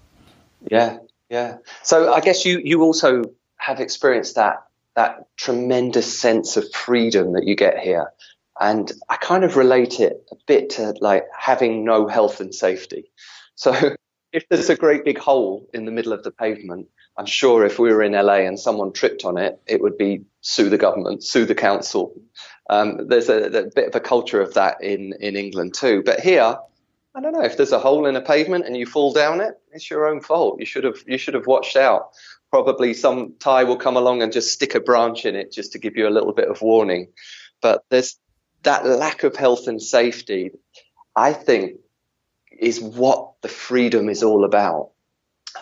[0.71, 0.99] Yeah.
[1.31, 1.57] Yeah.
[1.83, 3.25] So I guess you, you also
[3.57, 8.13] have experienced that, that tremendous sense of freedom that you get here.
[8.61, 13.11] And I kind of relate it a bit to like having no health and safety.
[13.55, 13.97] So
[14.33, 17.79] if there's a great big hole in the middle of the pavement, I'm sure if
[17.79, 21.23] we were in LA and someone tripped on it, it would be sue the government,
[21.23, 22.15] sue the council.
[22.71, 26.03] Um, there's a, a, bit of a culture of that in, in England too.
[26.05, 26.57] But here,
[27.15, 29.61] I don't know if there's a hole in a pavement and you fall down it,
[29.73, 30.59] it's your own fault.
[30.59, 32.13] You should have you should have watched out.
[32.51, 35.79] Probably some Thai will come along and just stick a branch in it just to
[35.79, 37.09] give you a little bit of warning.
[37.61, 38.17] But there's
[38.63, 40.53] that lack of health and safety.
[41.15, 41.77] I think
[42.63, 44.91] is what the freedom is all about.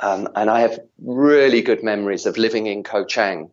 [0.02, 3.50] Um, and I have really good memories of living in Ko Chang.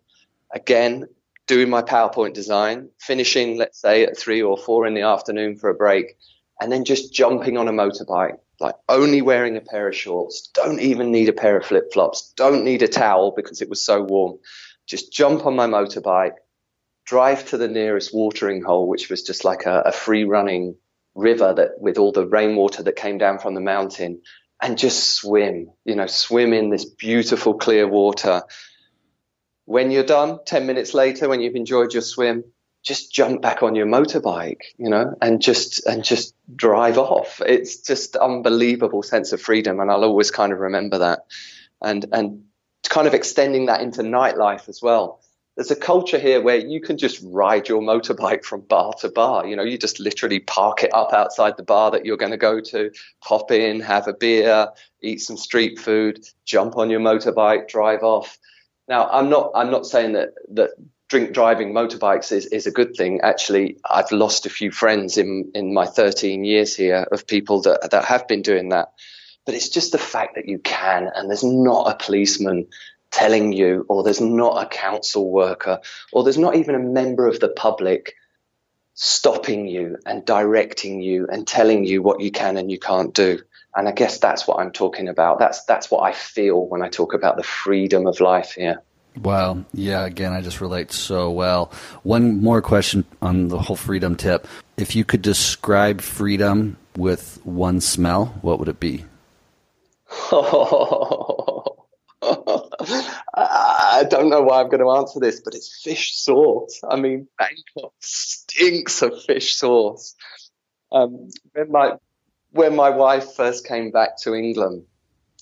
[0.54, 1.08] Again,
[1.48, 5.70] doing my PowerPoint design, finishing, let's say, at three or four in the afternoon for
[5.70, 6.18] a break,
[6.60, 10.82] and then just jumping on a motorbike, like only wearing a pair of shorts, don't
[10.82, 14.04] even need a pair of flip flops, don't need a towel because it was so
[14.04, 14.38] warm.
[14.86, 16.36] Just jump on my motorbike,
[17.06, 20.76] drive to the nearest watering hole, which was just like a, a free running
[21.18, 24.22] river that with all the rainwater that came down from the mountain
[24.62, 28.44] and just swim, you know, swim in this beautiful clear water.
[29.66, 32.44] When you're done, 10 minutes later, when you've enjoyed your swim,
[32.84, 37.42] just jump back on your motorbike, you know, and just, and just drive off.
[37.46, 39.80] It's just unbelievable sense of freedom.
[39.80, 41.26] And I'll always kind of remember that
[41.82, 42.44] and, and
[42.88, 45.20] kind of extending that into nightlife as well
[45.58, 49.48] there's a culture here where you can just ride your motorbike from bar to bar.
[49.48, 52.38] You know, you just literally park it up outside the bar that you're going to
[52.38, 52.92] go to,
[53.22, 54.68] hop in, have a beer,
[55.02, 58.38] eat some street food, jump on your motorbike, drive off.
[58.88, 60.70] Now, I'm not, I'm not saying that, that
[61.10, 63.22] drink driving motorbikes is, is a good thing.
[63.22, 67.90] Actually, I've lost a few friends in, in my 13 years here of people that,
[67.90, 68.90] that have been doing that.
[69.44, 72.68] But it's just the fact that you can, and there's not a policeman
[73.12, 75.80] telling you, or there's not a council worker,
[76.12, 78.16] or there's not even a member of the public
[78.94, 83.40] stopping you and directing you and telling you what you can and you can't do.
[83.76, 85.38] And I guess that's what I'm talking about.
[85.38, 88.82] That's that's what I feel when I talk about the freedom of life here.
[89.22, 89.66] Wow.
[89.74, 91.72] Yeah, again, I just relate so well.
[92.04, 94.48] One more question on the whole freedom tip.
[94.78, 99.06] If you could describe freedom with one smell, what would it be?
[103.58, 106.80] I don't know why I'm going to answer this, but it's fish sauce.
[106.88, 110.16] I mean, Bangkok stinks of fish sauce.
[110.92, 111.94] Um, when my
[112.52, 114.86] when my wife first came back to England,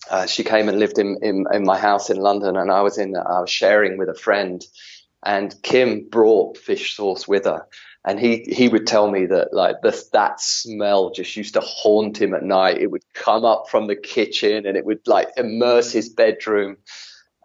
[0.10, 2.98] uh, she came and lived in, in, in my house in London, and I was
[2.98, 4.64] in I was sharing with a friend,
[5.24, 7.68] and Kim brought fish sauce with her,
[8.06, 12.22] and he he would tell me that like this that smell just used to haunt
[12.22, 12.78] him at night.
[12.78, 16.78] It would come up from the kitchen, and it would like immerse his bedroom.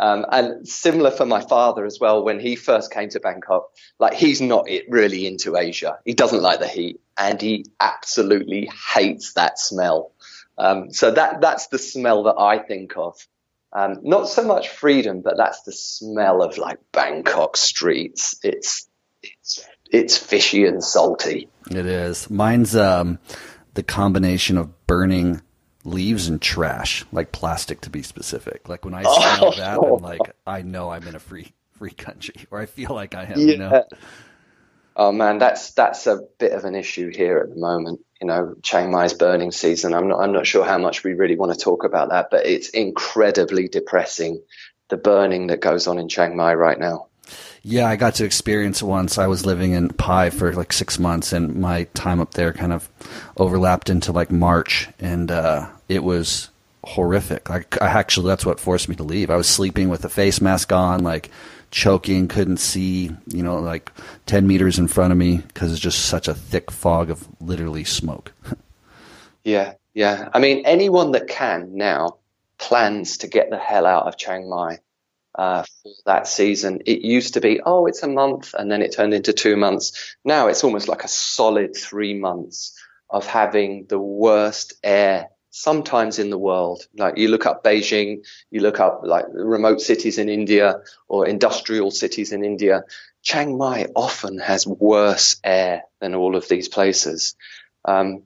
[0.00, 2.24] Um, and similar for my father as well.
[2.24, 5.98] When he first came to Bangkok, like he's not really into Asia.
[6.06, 10.12] He doesn't like the heat, and he absolutely hates that smell.
[10.56, 13.14] Um, so that that's the smell that I think of.
[13.74, 18.40] Um, not so much freedom, but that's the smell of like Bangkok streets.
[18.42, 18.88] It's
[19.22, 21.50] it's it's fishy and salty.
[21.70, 22.30] It is.
[22.30, 23.18] Mine's um,
[23.74, 25.42] the combination of burning
[25.84, 28.68] leaves and trash, like plastic to be specific.
[28.68, 29.56] Like when I smell oh.
[29.56, 29.94] that, I'm oh.
[29.94, 33.38] like, I know I'm in a free free country, or I feel like I am.
[33.38, 33.46] Yeah.
[33.46, 33.84] You know?
[34.96, 38.00] Oh man, that's that's a bit of an issue here at the moment.
[38.20, 39.94] You know, Chiang Mai's burning season.
[39.94, 42.46] I'm not I'm not sure how much we really want to talk about that, but
[42.46, 44.42] it's incredibly depressing
[44.88, 47.06] the burning that goes on in Chiang Mai right now.
[47.62, 49.18] Yeah, I got to experience it once.
[49.18, 52.72] I was living in Pai for like six months, and my time up there kind
[52.72, 52.88] of
[53.36, 56.48] overlapped into like March, and uh, it was
[56.84, 57.50] horrific.
[57.50, 59.30] Like, I actually that's what forced me to leave.
[59.30, 61.30] I was sleeping with a face mask on, like
[61.70, 63.92] choking, couldn't see, you know, like
[64.24, 67.84] ten meters in front of me because it's just such a thick fog of literally
[67.84, 68.32] smoke.
[69.44, 70.30] yeah, yeah.
[70.32, 72.16] I mean, anyone that can now
[72.56, 74.78] plans to get the hell out of Chiang Mai
[75.34, 76.80] uh, for that season.
[76.86, 80.16] It used to be, oh, it's a month, and then it turned into two months.
[80.24, 86.30] Now it's almost like a solid three months of having the worst air sometimes in
[86.30, 86.86] the world.
[86.96, 90.76] Like you look up Beijing, you look up like remote cities in India
[91.08, 92.84] or industrial cities in India.
[93.22, 97.34] Chiang Mai often has worse air than all of these places.
[97.84, 98.22] Um,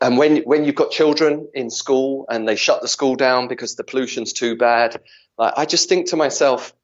[0.00, 3.74] and when when you've got children in school and they shut the school down because
[3.74, 5.00] the pollution's too bad,
[5.38, 6.74] like I just think to myself,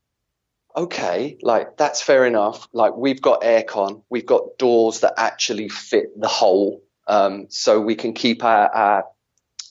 [0.76, 2.68] okay, like that's fair enough.
[2.72, 7.94] Like we've got aircon, we've got doors that actually fit the hole, um, so we
[7.94, 9.04] can keep our, our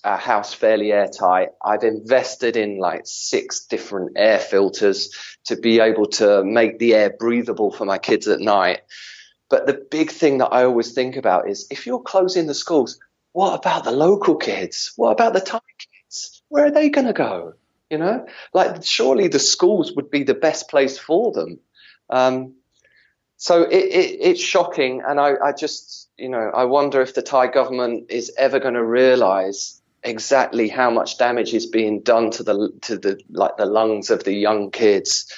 [0.04, 1.50] our house fairly airtight.
[1.64, 5.12] I've invested in like six different air filters
[5.46, 8.82] to be able to make the air breathable for my kids at night.
[9.50, 13.00] But the big thing that I always think about is if you're closing the schools,
[13.34, 14.94] what about the local kids?
[14.96, 16.44] What about the Thai kids?
[16.50, 17.56] Where are they going to go?
[17.90, 21.60] You know, like surely the schools would be the best place for them.
[22.10, 22.54] Um,
[23.38, 27.22] so it, it, it's shocking, and I, I just, you know, I wonder if the
[27.22, 32.44] Thai government is ever going to realise exactly how much damage is being done to
[32.44, 35.34] the to the like the lungs of the young kids,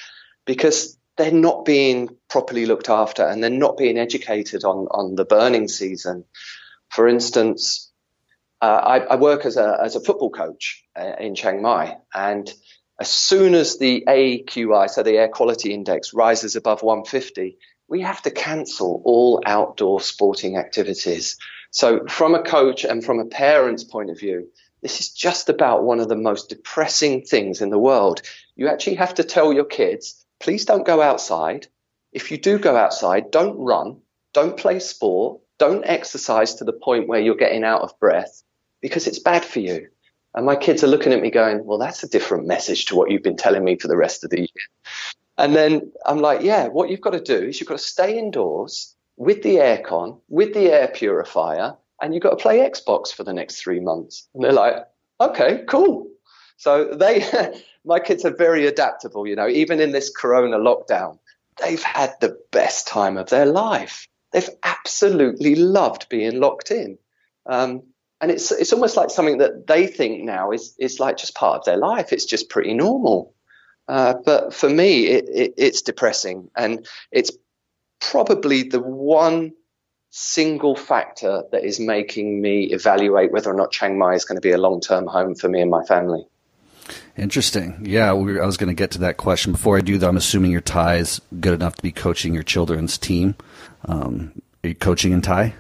[0.46, 5.26] because they're not being properly looked after and they're not being educated on on the
[5.26, 6.26] burning season.
[6.90, 7.91] For instance,
[8.62, 12.52] uh, I, I, work as a, as a football coach uh, in Chiang Mai, and
[13.00, 18.22] as soon as the AQI, so the air quality index, rises above 150, we have
[18.22, 21.38] to cancel all outdoor sporting activities.
[21.72, 24.50] So, from a coach and from a parent's point of view,
[24.84, 28.22] this is just about one of the most depressing things in the world.
[28.56, 31.66] You actually have to tell your kids, please don't go outside.
[32.14, 34.02] If you do go outside, don't run,
[34.34, 38.44] don't play sport, don't exercise to the point where you're getting out of breath
[38.82, 39.88] because it's bad for you.
[40.34, 43.12] And my kids are looking at me going, well, that's a different message to what
[43.12, 44.48] you've been telling me for the rest of the year.
[45.38, 48.18] And then I'm like, yeah, what you've got to do is you've got to stay
[48.18, 53.24] indoors with the aircon, with the air purifier, and you've got to play Xbox for
[53.24, 54.28] the next three months.
[54.34, 54.76] And they're like,
[55.20, 56.08] okay, cool.
[56.58, 57.26] So they,
[57.86, 61.20] my kids are very adaptable, you know, even in this corona lockdown,
[61.62, 66.98] they've had the best time of their life they've absolutely loved being locked in.
[67.46, 67.84] Um,
[68.22, 71.60] and it's it's almost like something that they think now is is like just part
[71.60, 72.14] of their life.
[72.14, 73.34] It's just pretty normal.
[73.88, 77.32] Uh, but for me, it, it, it's depressing, and it's
[78.00, 79.54] probably the one
[80.12, 84.42] single factor that is making me evaluate whether or not Chiang Mai is going to
[84.42, 86.26] be a long term home for me and my family.
[87.18, 87.80] Interesting.
[87.84, 89.52] Yeah, we I was going to get to that question.
[89.52, 92.44] Before I do, though, I'm assuming your Thai is good enough to be coaching your
[92.44, 93.36] children's team.
[93.86, 95.56] Um, are you coaching in Thai?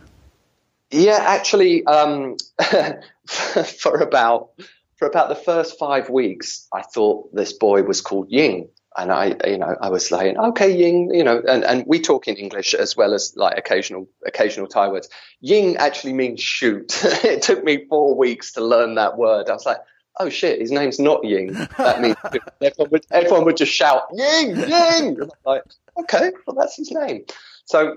[0.92, 2.38] Yeah, actually, um,
[3.28, 4.52] for about
[4.98, 9.36] for about the first five weeks, I thought this boy was called Ying, and I,
[9.48, 12.74] you know, I was like, okay, Ying, you know, and, and we talk in English
[12.74, 15.10] as well as like occasional occasional Thai words.
[15.40, 17.00] Ying actually means shoot.
[17.24, 19.50] it took me four weeks to learn that word.
[19.50, 19.80] I was like,
[20.20, 21.54] oh shit, his name's not Ying.
[21.78, 22.18] That means
[22.62, 25.20] everyone would everyone would just shout Ying, Ying.
[25.46, 25.64] like,
[25.98, 27.24] okay, well that's his name.
[27.64, 27.96] So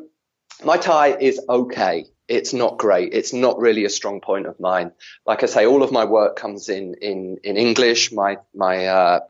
[0.65, 2.07] my Thai is okay.
[2.29, 3.13] It's not great.
[3.13, 4.93] It's not really a strong point of mine.
[5.27, 8.13] Like I say, all of my work comes in in in English.
[8.13, 9.21] My my uh,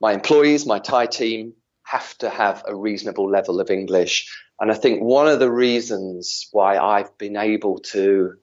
[0.00, 1.54] my employees, my Thai team
[1.84, 4.32] have to have a reasonable level of English.
[4.60, 8.34] And I think one of the reasons why I've been able to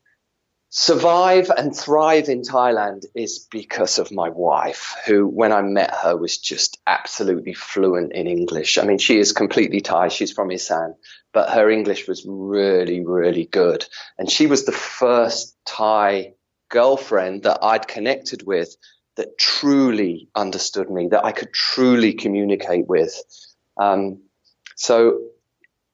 [0.69, 6.15] survive and thrive in Thailand is because of my wife, who, when I met her,
[6.15, 8.77] was just absolutely fluent in English.
[8.77, 10.09] I mean, she is completely Thai.
[10.09, 10.95] She's from Isan,
[11.33, 13.85] but her English was really, really good.
[14.17, 16.33] And she was the first Thai
[16.69, 18.75] girlfriend that I'd connected with
[19.15, 23.13] that truly understood me, that I could truly communicate with.
[23.75, 24.21] Um,
[24.75, 25.21] so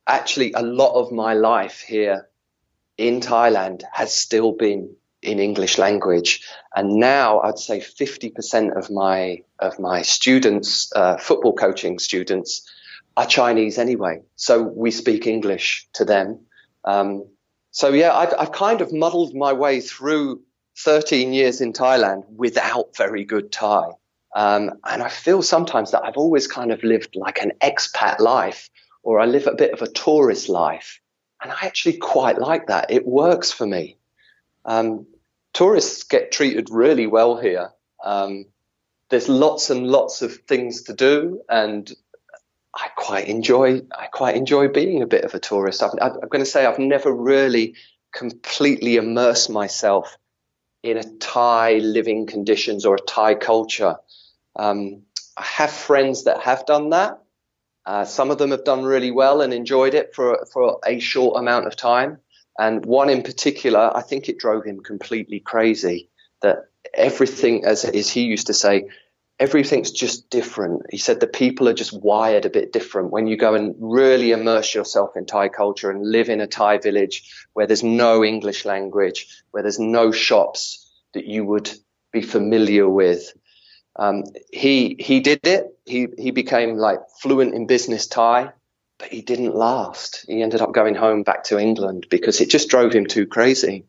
[0.05, 2.27] actually, a lot of my life here
[2.97, 6.47] in Thailand has still been in English language.
[6.75, 12.69] And now I'd say 50% of my, of my students, uh, football coaching students,
[13.17, 14.21] are Chinese anyway.
[14.35, 16.41] So we speak English to them.
[16.83, 17.27] Um,
[17.71, 20.41] so yeah, I've, I've kind of muddled my way through
[20.77, 23.91] 13 years in Thailand without very good Thai.
[24.35, 28.69] Um, and I feel sometimes that I've always kind of lived like an expat life
[29.01, 30.99] or I live a bit of a tourist life.
[31.45, 32.89] And I actually quite like that.
[32.89, 33.97] It works for me.
[34.65, 35.05] Um,
[35.53, 37.69] tourists get treated really well here.
[38.03, 38.45] Um,
[39.11, 41.93] there's lots and lots of things to do, and
[42.73, 43.83] I quite enjoy.
[43.95, 45.83] I quite enjoy being a bit of a tourist.
[45.83, 47.75] i am going to say I've never really
[48.11, 50.17] completely immersed myself
[50.81, 53.97] in a Thai living conditions or a Thai culture.
[54.55, 55.03] Um,
[55.37, 57.19] I have friends that have done that.
[57.85, 61.39] Uh, some of them have done really well and enjoyed it for for a short
[61.39, 62.17] amount of time.
[62.57, 66.09] And one in particular, I think it drove him completely crazy
[66.41, 68.87] that everything, as, as he used to say,
[69.39, 70.83] everything's just different.
[70.89, 73.11] He said the people are just wired a bit different.
[73.11, 76.77] When you go and really immerse yourself in Thai culture and live in a Thai
[76.77, 81.69] village where there's no English language, where there's no shops that you would
[82.11, 83.33] be familiar with.
[83.95, 85.67] Um, he he did it.
[85.85, 88.51] He he became like fluent in business Thai
[88.97, 90.25] but he didn't last.
[90.27, 93.85] He ended up going home back to England because it just drove him too crazy.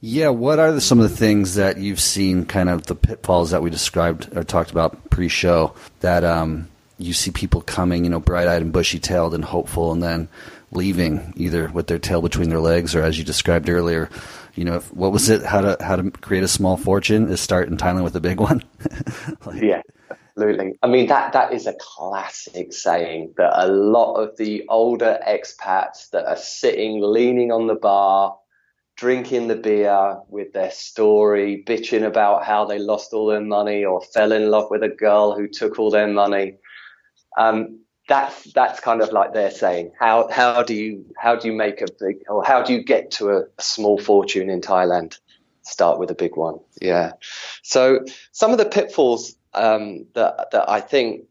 [0.00, 3.50] Yeah, what are the, some of the things that you've seen, kind of the pitfalls
[3.50, 8.20] that we described or talked about pre-show that um, you see people coming, you know,
[8.20, 10.28] bright-eyed and bushy-tailed and hopeful, and then
[10.70, 14.10] leaving either with their tail between their legs or, as you described earlier,
[14.54, 15.42] you know, what was it?
[15.42, 18.40] How to how to create a small fortune is start in Thailand with a big
[18.40, 18.62] one.
[19.46, 20.74] like, yeah, absolutely.
[20.82, 26.10] I mean, that that is a classic saying that a lot of the older expats
[26.10, 28.36] that are sitting, leaning on the bar,
[28.96, 34.00] drinking the beer with their story, bitching about how they lost all their money or
[34.00, 36.54] fell in love with a girl who took all their money.
[37.36, 39.92] Um, that's that's kind of like they're saying.
[39.98, 43.12] How how do you how do you make a big or how do you get
[43.12, 45.18] to a, small fortune in Thailand?
[45.62, 46.58] Start with a big one.
[46.82, 47.12] Yeah.
[47.62, 51.22] So some of the pitfalls um, that that I think,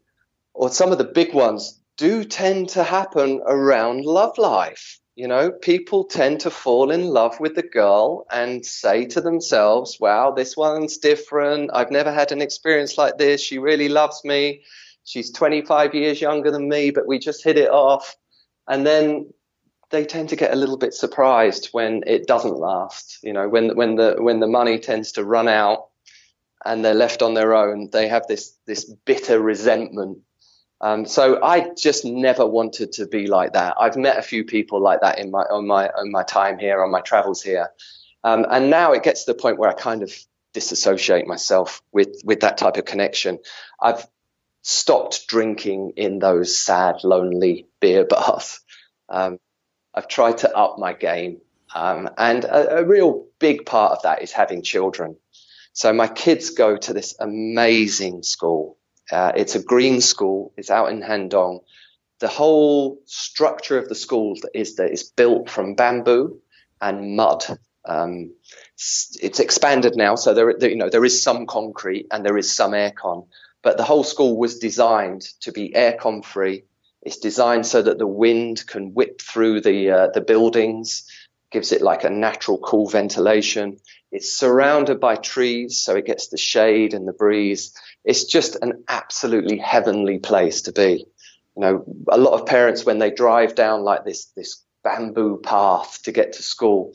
[0.52, 4.98] or some of the big ones, do tend to happen around love life.
[5.14, 9.98] You know, people tend to fall in love with the girl and say to themselves,
[10.00, 11.70] "Wow, this one's different.
[11.72, 13.40] I've never had an experience like this.
[13.40, 14.62] She really loves me.
[15.04, 18.16] She's 25 years younger than me, but we just hit it off."
[18.66, 19.32] And then
[19.90, 23.18] they tend to get a little bit surprised when it doesn't last.
[23.22, 25.86] You know, when when the when the money tends to run out
[26.64, 30.18] and they're left on their own, they have this this bitter resentment.
[30.80, 33.76] Um, so I just never wanted to be like that.
[33.78, 36.82] I've met a few people like that in my on my on my time here,
[36.82, 37.70] on my travels here,
[38.24, 40.12] um, and now it gets to the point where I kind of
[40.52, 43.38] disassociate myself with with that type of connection.
[43.80, 44.06] I've
[44.64, 48.60] stopped drinking in those sad, lonely beer bars.
[49.08, 49.38] Um,
[49.94, 51.40] I've tried to up my game,
[51.72, 55.16] um, and a, a real big part of that is having children.
[55.72, 58.78] So my kids go to this amazing school.
[59.12, 60.52] Uh, it's a green school.
[60.56, 61.60] It's out in Hang Dong.
[62.20, 66.40] The whole structure of the school is that it's built from bamboo
[66.80, 67.44] and mud.
[67.84, 68.34] Um,
[68.76, 72.72] it's expanded now, so there, you know, there is some concrete and there is some
[72.72, 73.26] aircon,
[73.64, 76.64] but the whole school was designed to be aircon free.
[77.02, 81.10] It's designed so that the wind can whip through the uh, the buildings,
[81.50, 83.78] gives it like a natural cool ventilation.
[84.12, 87.74] It's surrounded by trees, so it gets the shade and the breeze.
[88.04, 91.06] It's just an absolutely heavenly place to be.
[91.56, 96.02] You know, a lot of parents, when they drive down like this, this bamboo path
[96.02, 96.92] to get to school,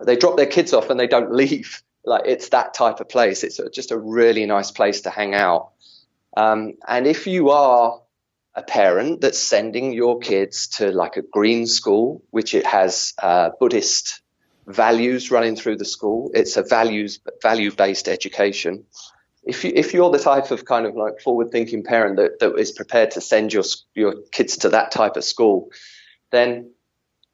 [0.00, 1.82] they drop their kids off and they don't leave.
[2.04, 3.42] Like it's that type of place.
[3.42, 5.70] It's just a really nice place to hang out.
[6.36, 8.00] Um, and if you are
[8.54, 13.50] a parent that's sending your kids to like a green school, which it has uh,
[13.58, 14.22] Buddhist
[14.66, 16.30] values running through the school.
[16.34, 18.84] It's a values value based education.
[19.44, 22.54] If you if you're the type of kind of like forward thinking parent that, that
[22.56, 23.64] is prepared to send your
[23.94, 25.70] your kids to that type of school,
[26.30, 26.70] then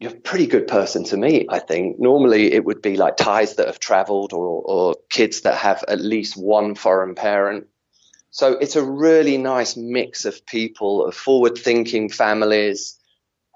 [0.01, 2.01] you're a pretty good person to meet, I think.
[2.01, 6.01] Normally it would be like Thais that have traveled or, or kids that have at
[6.01, 7.67] least one foreign parent.
[8.31, 12.97] So it's a really nice mix of people, of forward thinking families.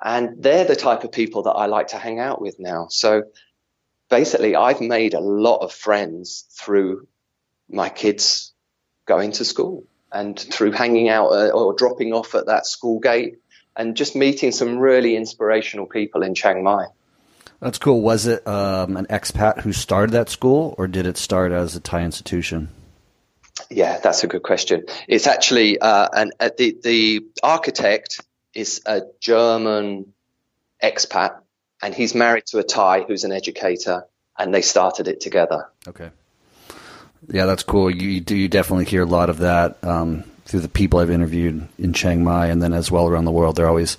[0.03, 2.89] And they're the type of people that I like to hang out with now.
[2.91, 3.25] So
[4.11, 7.07] basically, I've made a lot of friends through
[7.71, 8.53] my kids
[9.07, 13.37] going to school and through hanging out uh, or dropping off at that school gate
[13.77, 16.87] and just meeting some really inspirational people in Chiang Mai.
[17.61, 18.03] That's cool.
[18.03, 21.81] Was it um, an expat who started that school, or did it start as a
[21.81, 22.69] Thai institution?
[23.71, 24.85] Yeah, that's a good question.
[25.09, 28.21] It's actually uh, an, uh, the the architect
[28.53, 30.13] is a German
[30.83, 31.39] expat,
[31.83, 34.07] and he's married to a Thai who's an educator,
[34.39, 35.69] and they started it together.
[35.87, 36.11] Okay.
[37.29, 37.91] Yeah, that's cool.
[37.91, 41.67] You, do you definitely hear a lot of that um, through the people I've interviewed
[41.79, 43.57] in Chiang Mai, and then as well around the world.
[43.57, 43.97] They're always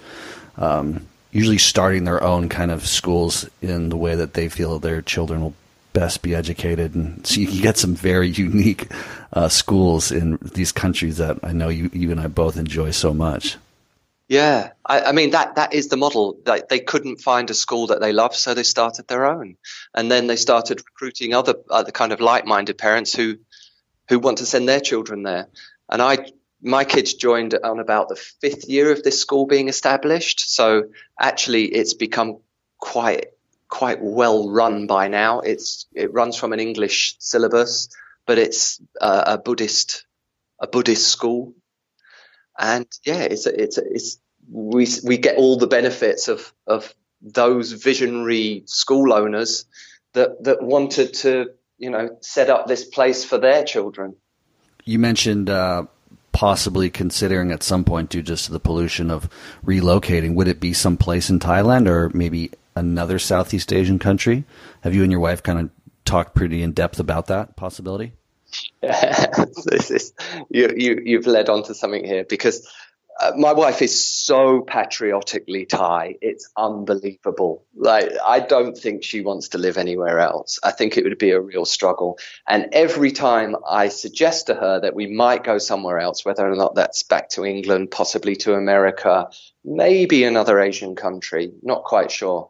[0.58, 5.01] um, usually starting their own kind of schools in the way that they feel their
[5.01, 5.56] children will
[5.96, 8.91] best be educated, and so you get some very unique
[9.34, 13.14] uh, schools in these countries that I know you, you and I both enjoy so
[13.14, 13.58] much.
[14.28, 16.38] Yeah, I, I, mean that that is the model.
[16.46, 19.56] Like they couldn't find a school that they love, so they started their own,
[19.93, 23.38] and then they started recruiting other other kind of like-minded parents who
[24.10, 25.48] who want to send their children there.
[25.89, 26.26] And I,
[26.62, 30.86] my kids joined on about the fifth year of this school being established, so
[31.20, 32.39] actually it's become
[32.80, 33.28] quite
[33.78, 35.42] quite well run by now.
[35.42, 37.90] It's it runs from an English syllabus,
[38.26, 40.06] but it's a Buddhist
[40.60, 41.54] a Buddhist school
[42.58, 44.18] and yeah, it's it's it's
[44.50, 49.66] we we get all the benefits of of those visionary school owners
[50.14, 51.48] that that wanted to
[51.78, 54.16] you know set up this place for their children.
[54.86, 55.86] You mentioned uh,
[56.32, 59.30] possibly considering at some point, due just to the pollution of
[59.66, 60.36] relocating.
[60.36, 64.44] Would it be some place in Thailand or maybe another Southeast Asian country?
[64.82, 65.70] Have you and your wife kind of
[66.06, 68.14] talked pretty in depth about that possibility?
[68.84, 70.14] is
[70.50, 72.68] you, you you've led on to something here because
[73.20, 76.16] uh, my wife is so patriotically Thai.
[76.22, 77.66] It's unbelievable.
[77.74, 80.59] Like, I don't think she wants to live anywhere else.
[80.63, 82.20] I think it would be a real struggle.
[82.47, 86.55] And every time I suggest to her that we might go somewhere else, whether or
[86.55, 89.30] not that's back to England, possibly to America,
[89.63, 92.49] maybe another Asian country, not quite sure.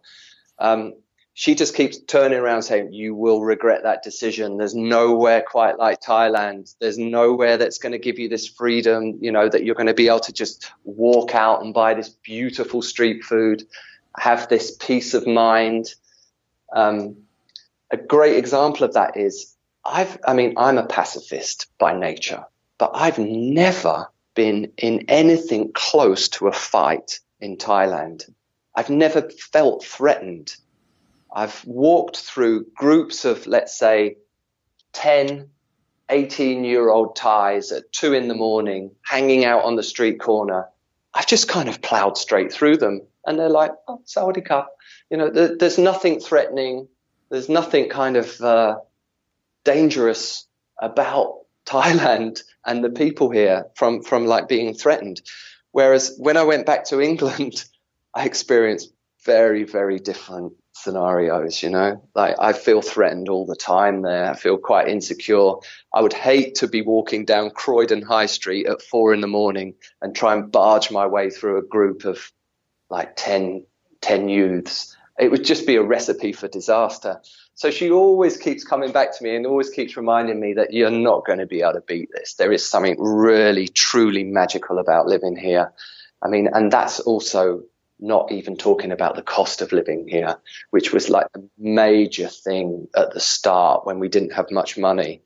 [0.58, 0.94] Um,
[1.38, 4.56] she just keeps turning around saying, You will regret that decision.
[4.56, 6.74] There's nowhere quite like Thailand.
[6.80, 9.94] There's nowhere that's going to give you this freedom, you know, that you're going to
[9.94, 13.68] be able to just walk out and buy this beautiful street food,
[14.18, 15.94] have this peace of mind.
[16.74, 17.18] Um,
[17.92, 22.46] a great example of that is I've, I mean, I'm a pacifist by nature,
[22.78, 28.24] but I've never been in anything close to a fight in Thailand.
[28.74, 30.56] I've never felt threatened
[31.36, 34.16] I've walked through groups of, let's say,
[34.94, 35.50] 10,
[36.10, 40.70] 18 year old Thais at two in the morning, hanging out on the street corner.
[41.14, 43.02] I've just kind of plowed straight through them.
[43.26, 44.78] And they're like, oh, Saudi Cup.
[45.10, 46.88] You know, there, there's nothing threatening.
[47.30, 48.78] There's nothing kind of uh,
[49.66, 50.48] dangerous
[50.80, 55.22] about Thailand and the people here from, from like being threatened.
[55.72, 57.66] Whereas when I went back to England,
[58.14, 58.94] I experienced
[59.26, 62.02] very, very different scenarios, you know.
[62.14, 64.30] Like I feel threatened all the time there.
[64.30, 65.54] I feel quite insecure.
[65.94, 69.74] I would hate to be walking down Croydon High Street at four in the morning
[70.02, 72.32] and try and barge my way through a group of
[72.90, 73.66] like 10,
[74.02, 74.96] 10 youths.
[75.18, 77.22] It would just be a recipe for disaster.
[77.56, 80.92] So she always keeps coming back to me and always keeps reminding me that you're
[80.92, 82.34] not going to be able to beat this.
[82.34, 85.72] There is something really, truly magical about living here.
[86.22, 87.64] I mean, and that's also
[88.00, 90.38] not even talking about the cost of living here,
[90.72, 95.22] which was like a major thing at the start when we didn't have much money.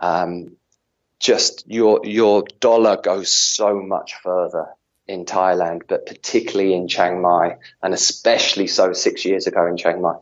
[0.00, 0.56] Um,
[1.18, 4.66] just your your dollar goes so much further
[5.06, 10.00] in Thailand, but particularly in Chiang Mai, and especially so six years ago in Chiang
[10.00, 10.16] Mai.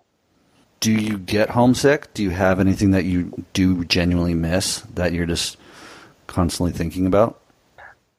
[0.80, 2.12] Do you get homesick?
[2.14, 5.56] Do you have anything that you do genuinely miss that you're just
[6.26, 7.40] constantly thinking about?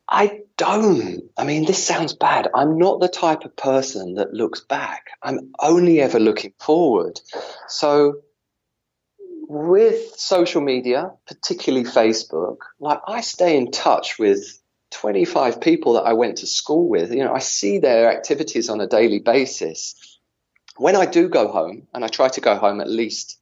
[0.07, 1.23] I don't.
[1.37, 2.49] I mean, this sounds bad.
[2.53, 5.07] I'm not the type of person that looks back.
[5.21, 7.19] I'm only ever looking forward.
[7.67, 8.21] So,
[9.47, 14.59] with social media, particularly Facebook, like I stay in touch with
[14.91, 17.11] 25 people that I went to school with.
[17.11, 19.95] You know, I see their activities on a daily basis.
[20.77, 23.39] When I do go home, and I try to go home at least,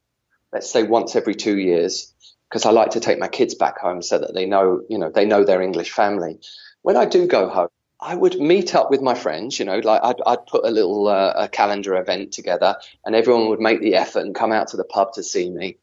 [0.51, 2.13] let's say once every two years,
[2.49, 5.09] because I like to take my kids back home so that they know, you know,
[5.09, 6.39] they know their English family.
[6.81, 7.69] When I do go home,
[7.99, 11.07] I would meet up with my friends, you know, like I'd, I'd put a little
[11.07, 14.77] uh, a calendar event together and everyone would make the effort and come out to
[14.77, 15.77] the pub to see me.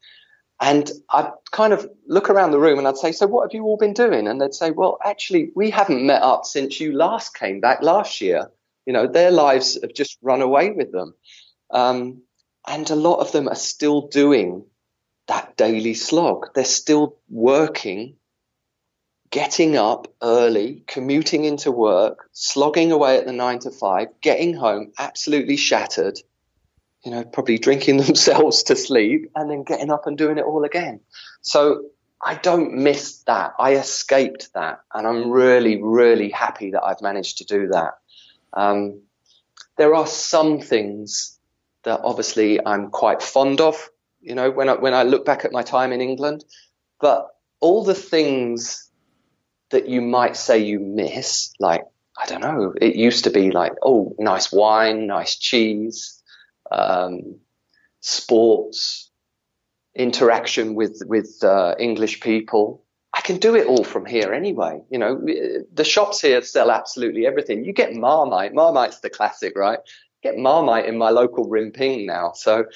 [0.61, 3.62] And I'd kind of look around the room and I'd say, So what have you
[3.62, 4.26] all been doing?
[4.26, 8.20] And they'd say, Well, actually, we haven't met up since you last came back last
[8.20, 8.51] year.
[8.84, 11.14] You know, their lives have just run away with them.
[11.70, 12.22] Um,
[12.66, 14.64] and a lot of them are still doing
[15.28, 16.49] that daily slog.
[16.55, 18.16] They're still working,
[19.31, 24.93] getting up early, commuting into work, slogging away at the nine to five, getting home
[24.99, 26.18] absolutely shattered,
[27.05, 30.64] you know, probably drinking themselves to sleep and then getting up and doing it all
[30.64, 31.01] again.
[31.43, 31.85] So
[32.22, 33.55] I don't miss that.
[33.59, 34.81] I escaped that.
[34.93, 37.99] And I'm really, really happy that I've managed to do that.
[38.53, 39.03] Um,
[39.76, 41.39] there are some things
[41.85, 43.89] that obviously I'm quite fond of,
[44.20, 46.45] you know, when I, when I look back at my time in England,
[47.01, 47.29] but
[47.61, 48.88] all the things
[49.71, 51.85] that you might say you miss, like,
[52.16, 56.23] I don't know, it used to be like, oh, nice wine, nice cheese,
[56.71, 57.37] um,
[58.01, 59.11] sports,
[59.95, 62.85] interaction with, with uh, English people.
[63.12, 64.81] I can do it all from here anyway.
[64.91, 65.21] You know,
[65.73, 67.64] the shops here sell absolutely everything.
[67.64, 68.55] You get Marmite.
[68.55, 69.79] Marmite's the classic, right?
[70.23, 72.33] Get Marmite in my local Rimping now.
[72.35, 72.66] So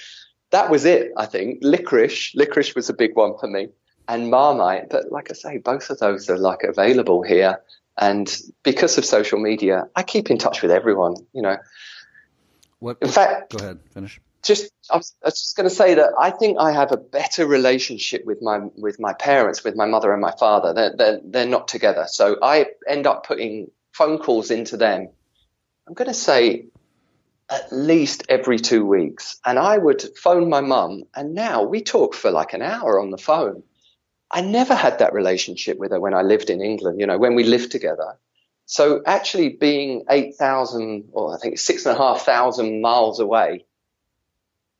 [0.50, 1.60] that was it, I think.
[1.62, 3.68] Licorice, licorice was a big one for me
[4.08, 4.90] and Marmite.
[4.90, 7.60] But like I say, both of those are like available here.
[7.98, 11.58] And because of social media, I keep in touch with everyone, you know.
[12.78, 14.20] What, in fact, go ahead, finish.
[14.42, 16.96] Just, I was, I was just going to say that I think I have a
[16.96, 20.72] better relationship with my with my parents, with my mother and my father.
[20.72, 25.10] They're, they're, they're not together, so I end up putting phone calls into them.
[25.86, 26.64] I'm going to say
[27.50, 32.14] at least every two weeks, and I would phone my mum, and now we talk
[32.14, 33.62] for like an hour on the phone
[34.32, 37.34] I never had that relationship with her when I lived in England, you know, when
[37.34, 38.18] we lived together.
[38.64, 43.66] So actually being 8,000 or I think six and a half thousand miles away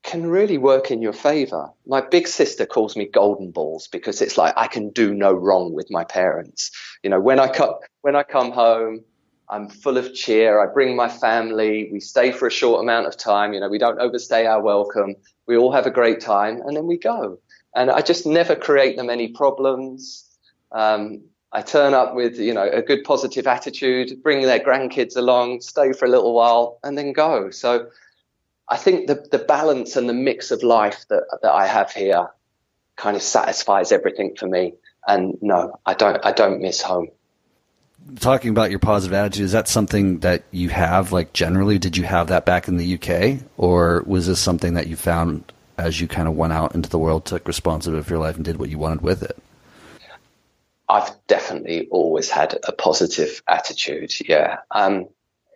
[0.03, 1.71] can really work in your favor.
[1.87, 5.75] My big sister calls me golden balls because it's like I can do no wrong
[5.75, 6.71] with my parents.
[7.03, 9.05] You know, when I come, when I come home,
[9.49, 10.61] I'm full of cheer.
[10.61, 11.91] I bring my family.
[11.93, 13.53] We stay for a short amount of time.
[13.53, 15.15] You know, we don't overstay our welcome.
[15.47, 17.39] We all have a great time and then we go
[17.75, 20.25] and I just never create them any problems.
[20.71, 25.61] Um, I turn up with, you know, a good positive attitude, bring their grandkids along,
[25.61, 27.51] stay for a little while, and then go.
[27.51, 27.89] So
[28.69, 32.29] I think the, the balance and the mix of life that, that I have here
[32.97, 34.75] kind of satisfies everything for me.
[35.07, 37.09] And no, I don't, I don't miss home.
[38.19, 41.79] Talking about your positive attitude, is that something that you have, like generally?
[41.79, 45.53] Did you have that back in the UK, or was this something that you found
[45.79, 48.45] as you kind of went out into the world, took responsibility for your life, and
[48.45, 49.37] did what you wanted with it?
[50.89, 54.13] I've definitely always had a positive attitude.
[54.29, 54.59] Yeah.
[54.71, 55.09] Um,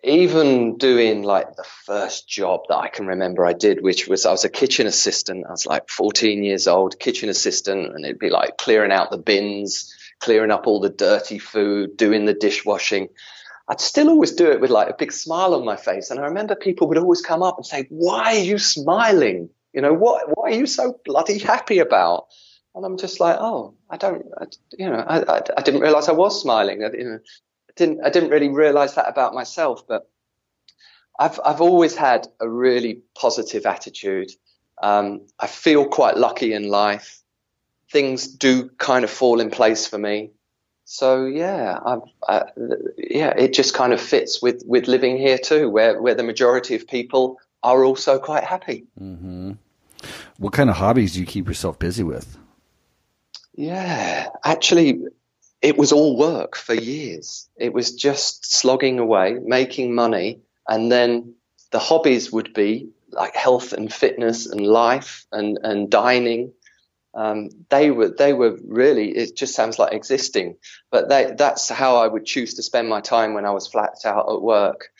[0.02, 4.30] even doing like the first job that I can remember I did, which was I
[4.30, 5.44] was a kitchen assistant.
[5.46, 9.18] I was like 14 years old, kitchen assistant, and it'd be like clearing out the
[9.18, 13.08] bins, clearing up all the dirty food, doing the dishwashing.
[13.68, 16.10] I'd still always do it with like a big smile on my face.
[16.10, 19.50] And I remember people would always come up and say, Why are you smiling?
[19.76, 22.28] You know, what, what are you so bloody happy about?
[22.74, 24.46] And I'm just like, oh, I don't, I,
[24.78, 26.82] you know, I, I, I, didn't realize I was smiling.
[26.82, 30.10] I, you know, I didn't, I didn't really realize that about myself, but
[31.18, 34.30] I've, I've always had a really positive attitude.
[34.82, 37.20] Um, I feel quite lucky in life.
[37.92, 40.30] Things do kind of fall in place for me.
[40.86, 41.78] So yeah,
[42.26, 42.44] I,
[42.96, 46.76] yeah, it just kind of fits with, with living here too, where, where the majority
[46.76, 48.86] of people are also quite happy.
[48.98, 49.52] Mm-hmm.
[50.38, 52.36] What kind of hobbies do you keep yourself busy with?
[53.54, 55.00] Yeah, actually,
[55.62, 57.48] it was all work for years.
[57.56, 61.34] It was just slogging away, making money, and then
[61.72, 66.52] the hobbies would be like health and fitness and life and, and dining.
[67.14, 70.56] Um, they were they were really it just sounds like existing,
[70.90, 73.94] but they, that's how I would choose to spend my time when I was flat
[74.04, 74.90] out at work.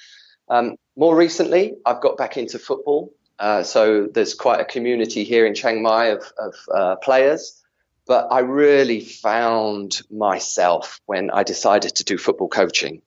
[0.49, 3.13] Um, more recently, I've got back into football.
[3.39, 7.63] Uh, so there's quite a community here in Chiang Mai of, of uh, players.
[8.07, 13.03] But I really found myself when I decided to do football coaching.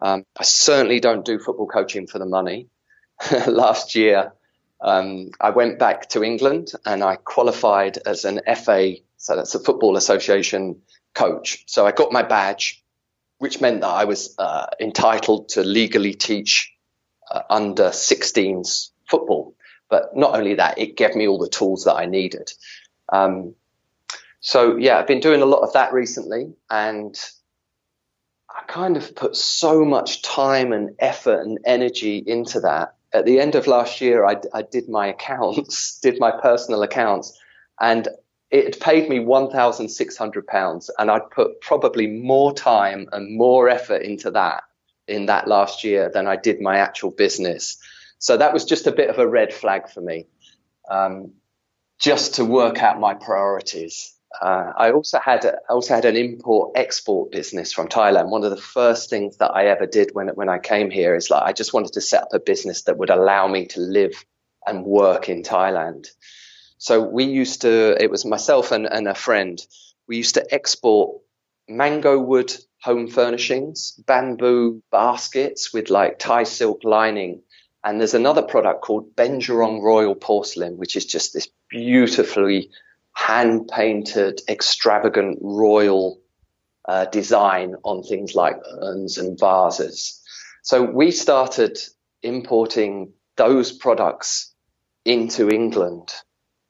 [0.00, 2.66] Um, I certainly don't do football coaching for the money.
[3.46, 4.32] Last year,
[4.80, 9.60] um, I went back to England and I qualified as an FA, so that's a
[9.60, 10.82] Football Association
[11.14, 11.62] coach.
[11.68, 12.82] So I got my badge,
[13.38, 16.72] which meant that I was uh, entitled to legally teach
[17.30, 19.51] uh, under 16s football.
[19.92, 22.50] But not only that, it gave me all the tools that I needed.
[23.10, 23.54] Um,
[24.40, 27.14] so yeah, I've been doing a lot of that recently, and
[28.48, 32.94] I kind of put so much time and effort and energy into that.
[33.12, 37.38] At the end of last year, I, I did my accounts, did my personal accounts,
[37.78, 38.08] and
[38.50, 44.64] it paid me £1,600 and I'd put probably more time and more effort into that
[45.06, 47.76] in that last year than I did my actual business.
[48.22, 50.26] So that was just a bit of a red flag for me,
[50.88, 51.32] um,
[51.98, 54.14] just to work out my priorities.
[54.40, 58.30] Uh, I also had a, I also had an import export business from Thailand.
[58.30, 61.30] One of the first things that I ever did when when I came here is
[61.30, 64.24] like I just wanted to set up a business that would allow me to live
[64.64, 66.06] and work in Thailand.
[66.78, 69.60] So we used to it was myself and, and a friend.
[70.06, 71.20] We used to export
[71.68, 77.42] mango wood home furnishings, bamboo baskets with like Thai silk lining.
[77.84, 82.70] And there's another product called Benjerong Royal Porcelain, which is just this beautifully
[83.12, 86.20] hand painted, extravagant royal
[86.86, 90.20] uh, design on things like urns and vases.
[90.62, 91.78] So we started
[92.22, 94.52] importing those products
[95.04, 96.12] into England.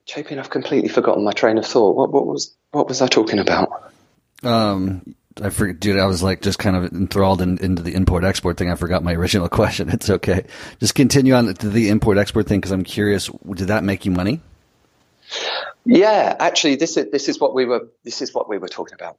[0.07, 1.97] Chapin, I've completely forgotten my train of thought.
[1.97, 3.93] What, what was what was I talking about?
[4.43, 5.99] Um, I forget, dude.
[5.99, 8.71] I was like just kind of enthralled in, into the import export thing.
[8.71, 9.89] I forgot my original question.
[9.89, 10.45] It's okay.
[10.81, 13.31] Just continue on to the import export thing because I'm curious.
[13.55, 14.41] Did that make you money?
[15.85, 18.95] Yeah, actually, this is this is what we were this is what we were talking
[18.95, 19.17] about.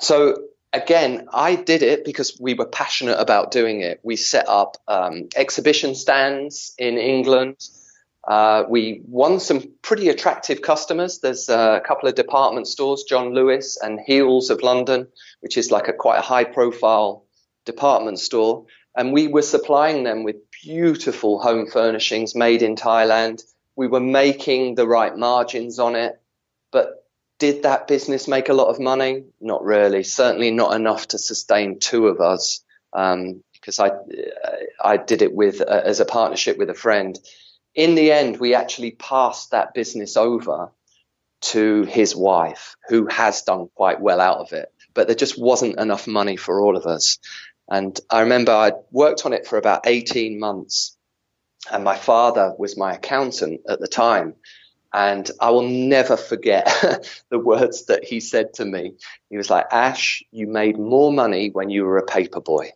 [0.00, 0.36] So
[0.72, 4.00] again, I did it because we were passionate about doing it.
[4.02, 7.56] We set up um, exhibition stands in England.
[8.26, 11.18] Uh, we won some pretty attractive customers.
[11.18, 15.08] There's a couple of department stores, John Lewis and Heal's of London,
[15.40, 17.24] which is like a quite a high profile
[17.64, 18.66] department store.
[18.96, 23.42] And we were supplying them with beautiful home furnishings made in Thailand.
[23.74, 26.20] We were making the right margins on it,
[26.70, 27.06] but
[27.38, 29.24] did that business make a lot of money?
[29.40, 30.04] Not really.
[30.04, 32.62] Certainly not enough to sustain two of us.
[32.92, 33.90] Um, because I,
[34.82, 37.16] I did it with uh, as a partnership with a friend.
[37.74, 40.70] In the end, we actually passed that business over
[41.42, 44.72] to his wife, who has done quite well out of it.
[44.94, 47.18] But there just wasn't enough money for all of us.
[47.68, 50.96] And I remember I worked on it for about 18 months,
[51.70, 54.34] and my father was my accountant at the time.
[54.92, 56.66] And I will never forget
[57.30, 58.92] the words that he said to me.
[59.30, 62.72] He was like, Ash, you made more money when you were a paper boy.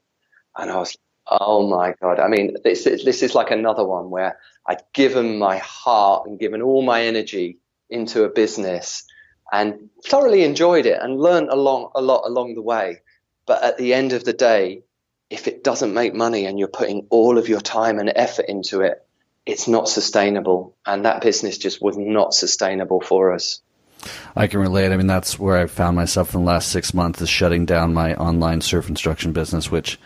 [0.57, 0.97] And I was,
[1.29, 2.21] oh my God.
[2.21, 6.63] I mean, this, this is like another one where I'd given my heart and given
[6.63, 7.59] all my energy
[7.91, 9.05] into a business
[9.53, 13.01] and thoroughly enjoyed it and learned along, a lot along the way.
[13.47, 14.83] But at the end of the day,
[15.31, 18.81] if it doesn't make money and you're putting all of your time and effort into
[18.81, 19.05] it,
[19.45, 20.77] it's not sustainable.
[20.85, 23.61] And that business just was not sustainable for us.
[24.35, 24.93] I can relate.
[24.93, 27.95] I mean, that's where I found myself in the last six months is shutting down
[27.95, 29.99] my online surf instruction business, which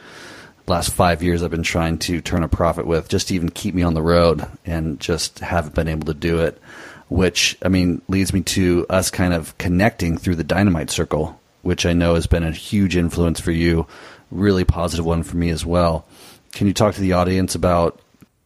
[0.66, 3.74] last five years I've been trying to turn a profit with just to even keep
[3.74, 6.60] me on the road and just haven't been able to do it.
[7.08, 11.84] Which, I mean, leads me to us kind of connecting through the dynamite circle, which
[11.84, 13.88] I know has been a huge influence for you,
[14.30, 16.06] really positive one for me as well.
[16.52, 18.00] Can you talk to the audience about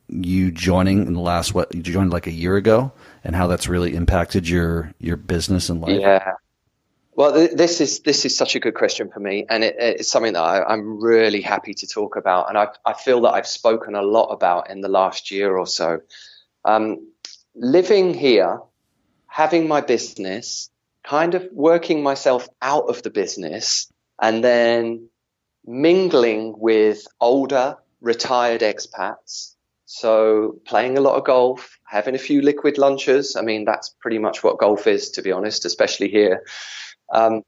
[0.08, 2.92] you joining in the last what you joined like a year ago
[3.22, 6.34] and how that's really impacted your your business and life yeah
[7.16, 10.10] well th- this is this is such a good question for me and it, it's
[10.10, 13.46] something that I, am really happy to talk about and I, I feel that i've
[13.46, 16.00] spoken a lot about in the last year or so
[16.64, 17.08] um,
[17.54, 18.60] living here
[19.26, 20.70] having my business
[21.02, 23.90] kind of working myself out of the business
[24.20, 25.08] and then
[25.66, 29.54] mingling with older retired expats
[29.86, 33.36] so playing a lot of golf, having a few liquid lunches.
[33.36, 36.42] I mean, that's pretty much what golf is, to be honest, especially here.
[37.10, 37.42] Um,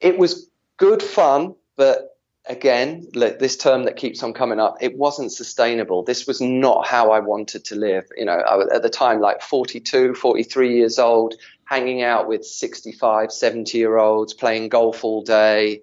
[0.00, 2.16] it was good fun, but
[2.48, 6.04] again, this term that keeps on coming up, it wasn't sustainable.
[6.04, 8.04] This was not how I wanted to live.
[8.16, 13.32] You know, was at the time like 42, 43 years old, hanging out with 65,
[13.32, 15.82] 70 year olds, playing golf all day.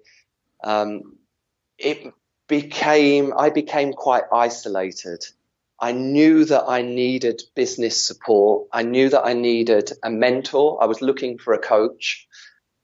[0.62, 1.16] Um,
[1.78, 2.12] it
[2.48, 5.26] became, I became quite isolated.
[5.78, 8.68] I knew that I needed business support.
[8.72, 10.82] I knew that I needed a mentor.
[10.82, 12.26] I was looking for a coach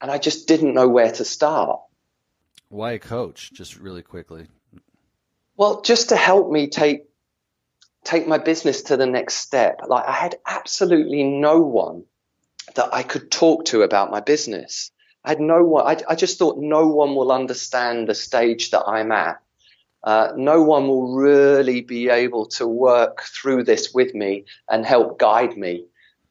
[0.00, 1.80] and I just didn't know where to start.
[2.68, 3.52] Why a coach?
[3.52, 4.46] Just really quickly.
[5.56, 7.04] Well, just to help me take
[8.04, 9.80] take my business to the next step.
[9.86, 12.04] Like I had absolutely no one
[12.74, 14.90] that I could talk to about my business.
[15.22, 15.86] I had no one.
[15.86, 19.40] I, I just thought no one will understand the stage that I'm at
[20.02, 25.18] uh, no one will really be able to work through this with me and help
[25.18, 25.86] guide me.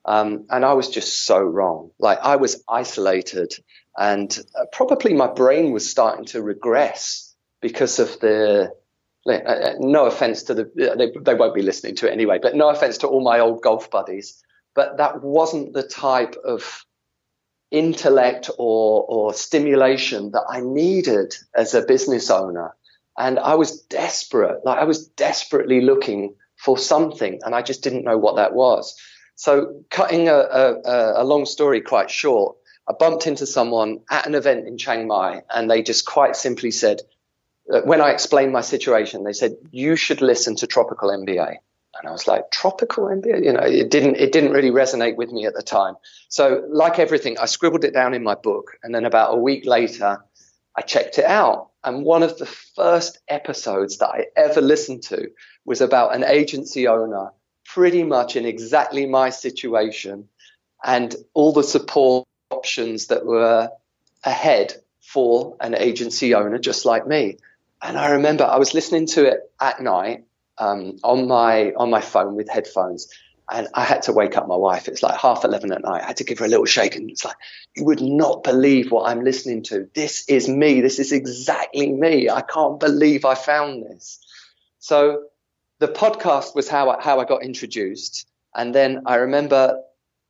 [0.10, 1.92] Um, and I was just so wrong.
[2.00, 3.54] Like I was isolated,
[3.96, 8.72] and uh, probably my brain was starting to regress because of the.
[9.28, 12.56] Uh, uh, no offense to the, they, they won't be listening to it anyway, but
[12.56, 14.42] no offense to all my old golf buddies.
[14.74, 16.86] But that wasn't the type of
[17.70, 22.76] intellect or, or stimulation that I needed as a business owner.
[23.16, 28.06] And I was desperate, like I was desperately looking for something, and I just didn't
[28.06, 28.96] know what that was.
[29.40, 32.58] So, cutting a, a, a long story quite short,
[32.90, 36.72] I bumped into someone at an event in Chiang Mai, and they just quite simply
[36.72, 37.04] said,
[37.74, 41.56] uh, when I explained my situation, they said, you should listen to Tropical MBA.
[41.98, 43.46] And I was like, tropical MBA?
[43.46, 45.96] You know, it didn't, it didn't really resonate with me at the time.
[46.28, 48.74] So like everything, I scribbled it down in my book.
[48.84, 50.22] And then about a week later,
[50.76, 51.70] I checked it out.
[51.86, 55.30] And one of the first episodes that I ever listened to
[55.64, 57.32] was about an agency owner,
[57.74, 60.28] pretty much in exactly my situation,
[60.84, 63.70] and all the support options that were
[64.24, 67.38] ahead for an agency owner just like me.
[67.82, 70.26] And I remember I was listening to it at night
[70.58, 73.08] um, on my on my phone with headphones,
[73.52, 74.88] and I had to wake up my wife.
[74.88, 76.04] It's like half 11 at night.
[76.04, 76.96] I had to give her a little shake.
[76.96, 77.38] And it's like,
[77.76, 79.90] you would not believe what I'm listening to.
[79.96, 80.82] This is me.
[80.82, 82.30] This is exactly me.
[82.30, 84.20] I can't believe I found this.
[84.80, 85.24] So
[85.80, 88.28] the podcast was how I, how I got introduced.
[88.54, 89.82] And then I remember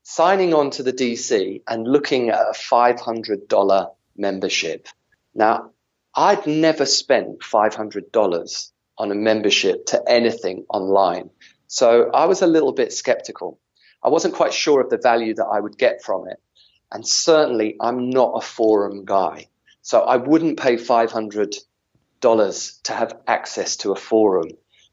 [0.04, 4.88] signing on to the DC and looking at a $500 membership.
[5.34, 5.72] Now,
[6.16, 11.30] I'd never spent $500 on a membership to anything online.
[11.68, 13.60] So I was a little bit skeptical.
[14.04, 16.40] I wasn't quite sure of the value that I would get from it.
[16.92, 19.48] And certainly I'm not a forum guy.
[19.82, 21.60] So I wouldn't pay $500
[22.22, 24.50] to have access to a forum.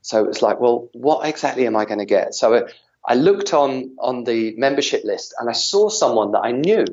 [0.06, 2.32] So it was like, well, what exactly am I going to get?
[2.32, 2.68] So
[3.04, 6.84] I looked on, on the membership list and I saw someone that I knew.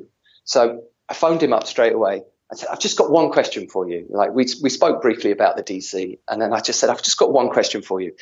[0.46, 2.24] So I phoned him up straight away.
[2.52, 4.08] I said, I've just got one question for you.
[4.10, 7.20] Like we, we spoke briefly about the DC and then I just said, I've just
[7.20, 8.14] got one question for you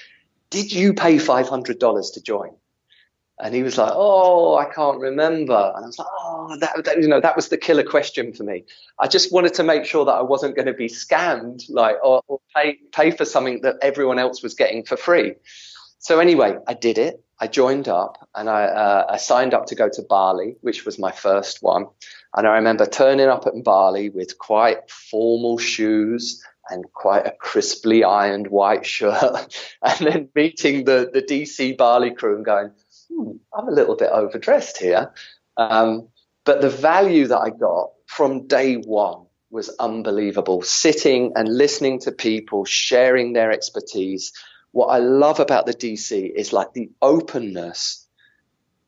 [0.50, 2.50] did you pay $500 to join?
[3.42, 5.74] And he was like, oh, I can't remember.
[5.76, 8.44] And I was like, oh, that, that, you know, that was the killer question for
[8.44, 8.66] me.
[9.00, 12.22] I just wanted to make sure that I wasn't going to be scammed, like, or,
[12.28, 15.34] or pay, pay for something that everyone else was getting for free.
[15.98, 17.24] So anyway, I did it.
[17.39, 21.00] I joined up and I, uh, I signed up to go to Bali, which was
[21.00, 21.88] my first one.
[22.36, 28.04] And I remember turning up at Bali with quite formal shoes and quite a crisply
[28.04, 32.72] ironed white shirt, and then meeting the, the DC Bali crew and going,
[33.12, 35.12] hmm, I'm a little bit overdressed here.
[35.57, 36.07] Um,
[36.45, 40.62] but the value that I got from day one was unbelievable.
[40.62, 44.32] Sitting and listening to people sharing their expertise.
[44.72, 48.07] What I love about the DC is like the openness.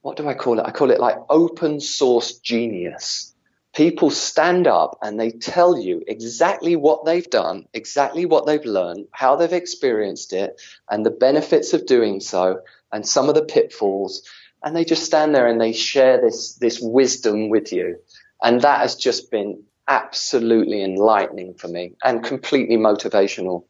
[0.01, 0.65] What do I call it?
[0.65, 3.34] I call it like open source genius
[3.74, 9.07] people stand up and they tell you exactly what they've done, exactly what they've learned,
[9.11, 12.61] how they've experienced it, and the benefits of doing so,
[12.94, 14.24] and some of the pitfalls.
[14.64, 17.98] And they just stand there and they share this, this wisdom with you.
[18.41, 23.66] And that has just been absolutely enlightening for me and completely motivational.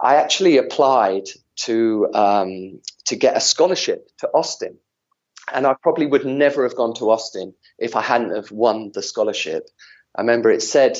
[0.00, 4.78] I actually applied to, um, to get a scholarship to Austin.
[5.52, 9.02] And I probably would never have gone to Austin if I hadn't have won the
[9.02, 9.68] scholarship.
[10.16, 10.98] I remember it said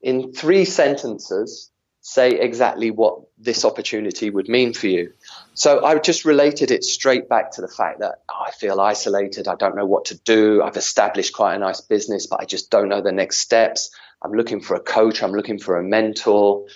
[0.00, 5.12] in three sentences, say exactly what this opportunity would mean for you.
[5.54, 9.48] So I just related it straight back to the fact that oh, I feel isolated.
[9.48, 10.62] I don't know what to do.
[10.62, 13.90] I've established quite a nice business, but I just don't know the next steps.
[14.22, 15.22] I'm looking for a coach.
[15.22, 16.66] I'm looking for a mentor.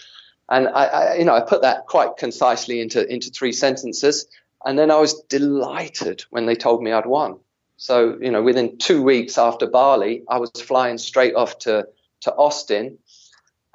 [0.48, 4.26] And I, I you know, I put that quite concisely into, into three sentences.
[4.64, 7.38] And then I was delighted when they told me I'd won.
[7.76, 11.86] So, you know, within two weeks after Bali, I was flying straight off to,
[12.22, 12.98] to Austin.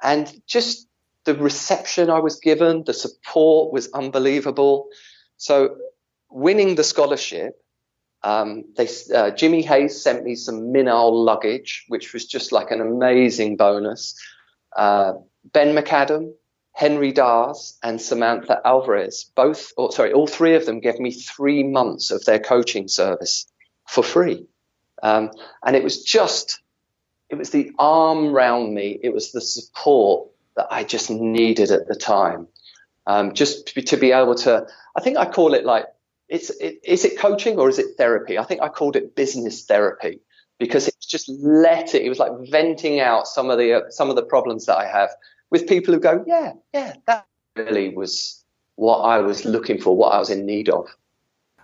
[0.02, 0.88] And just
[1.24, 4.88] the reception I was given, the support was unbelievable.
[5.36, 5.76] So,
[6.30, 7.62] winning the scholarship,
[8.22, 12.80] um, they, uh, Jimmy Hayes sent me some Minaal luggage, which was just like an
[12.80, 14.14] amazing bonus.
[14.76, 15.14] Uh,
[15.44, 16.32] ben McAdam,
[16.72, 21.62] Henry Dars, and Samantha Alvarez, both, or, sorry, all three of them gave me three
[21.62, 23.46] months of their coaching service
[23.88, 24.46] for free.
[25.02, 25.30] Um,
[25.64, 26.60] and it was just,
[27.28, 28.98] it was the arm round me.
[29.02, 30.28] It was the support
[30.60, 32.46] that I just needed at the time.
[33.06, 35.86] Um, just to be, able to, I think I call it like,
[36.28, 38.38] it's, it, is it coaching or is it therapy?
[38.38, 40.20] I think I called it business therapy
[40.58, 44.10] because it's just let it, it was like venting out some of the, uh, some
[44.10, 45.10] of the problems that I have
[45.50, 48.44] with people who go, yeah, yeah, that really was
[48.76, 50.86] what I was looking for, what I was in need of.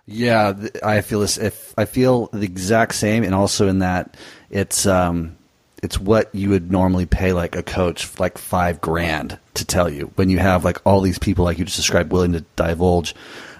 [0.07, 1.37] Yeah, I feel this.
[1.37, 4.15] If I feel the exact same, and also in that
[4.49, 5.37] it's um,
[5.83, 10.11] it's what you would normally pay like a coach like five grand to tell you
[10.15, 13.13] when you have like all these people like you just described willing to divulge.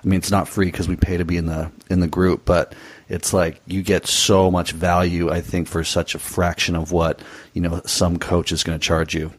[0.03, 2.43] I mean, it's not free because we pay to be in the in the group,
[2.45, 2.73] but
[3.09, 5.29] it's like you get so much value.
[5.29, 7.21] I think for such a fraction of what
[7.53, 9.33] you know some coach is going to charge you.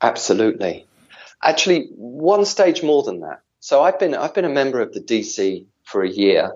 [0.00, 0.86] Absolutely,
[1.42, 3.40] actually, one stage more than that.
[3.60, 6.52] So I've been I've been a member of the DC for a year.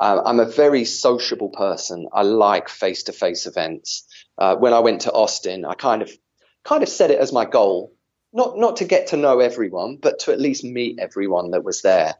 [0.00, 2.08] Uh, I'm a very sociable person.
[2.12, 4.06] I like face to face events.
[4.38, 6.10] Uh, when I went to Austin, I kind of
[6.64, 7.92] kind of set it as my goal,
[8.32, 11.82] not not to get to know everyone, but to at least meet everyone that was
[11.82, 12.14] there.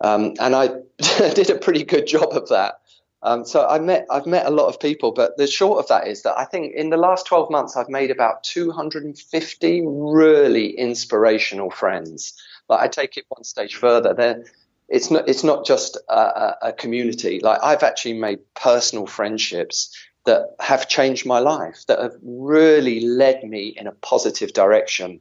[0.00, 0.68] Um, and I
[0.98, 2.80] did a pretty good job of that.
[3.22, 6.06] Um, so I met, I've met a lot of people, but the short of that
[6.06, 11.70] is that I think in the last 12 months, I've made about 250 really inspirational
[11.70, 12.34] friends.
[12.68, 14.14] Like I take it one stage further.
[14.14, 14.44] They're,
[14.88, 17.40] it's not, it's not just a, a community.
[17.40, 19.96] Like I've actually made personal friendships
[20.26, 25.20] that have changed my life, that have really led me in a positive direction.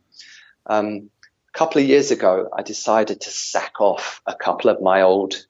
[0.66, 1.10] Um,
[1.54, 5.46] a couple of years ago, I decided to sack off a couple of my old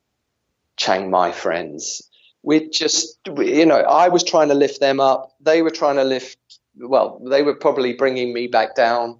[0.77, 2.09] Chiang Mai friends
[2.45, 5.33] we just, you know, I was trying to lift them up.
[5.41, 6.37] They were trying to lift,
[6.77, 9.17] well, they were probably bringing me back down.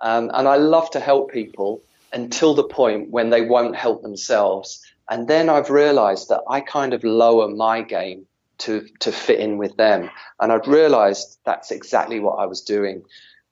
[0.00, 1.82] Um, and I love to help people
[2.12, 4.80] until the point when they won't help themselves.
[5.10, 8.26] And then I've realized that I kind of lower my game
[8.58, 10.10] to, to fit in with them.
[10.40, 13.04] And I've realized that's exactly what I was doing.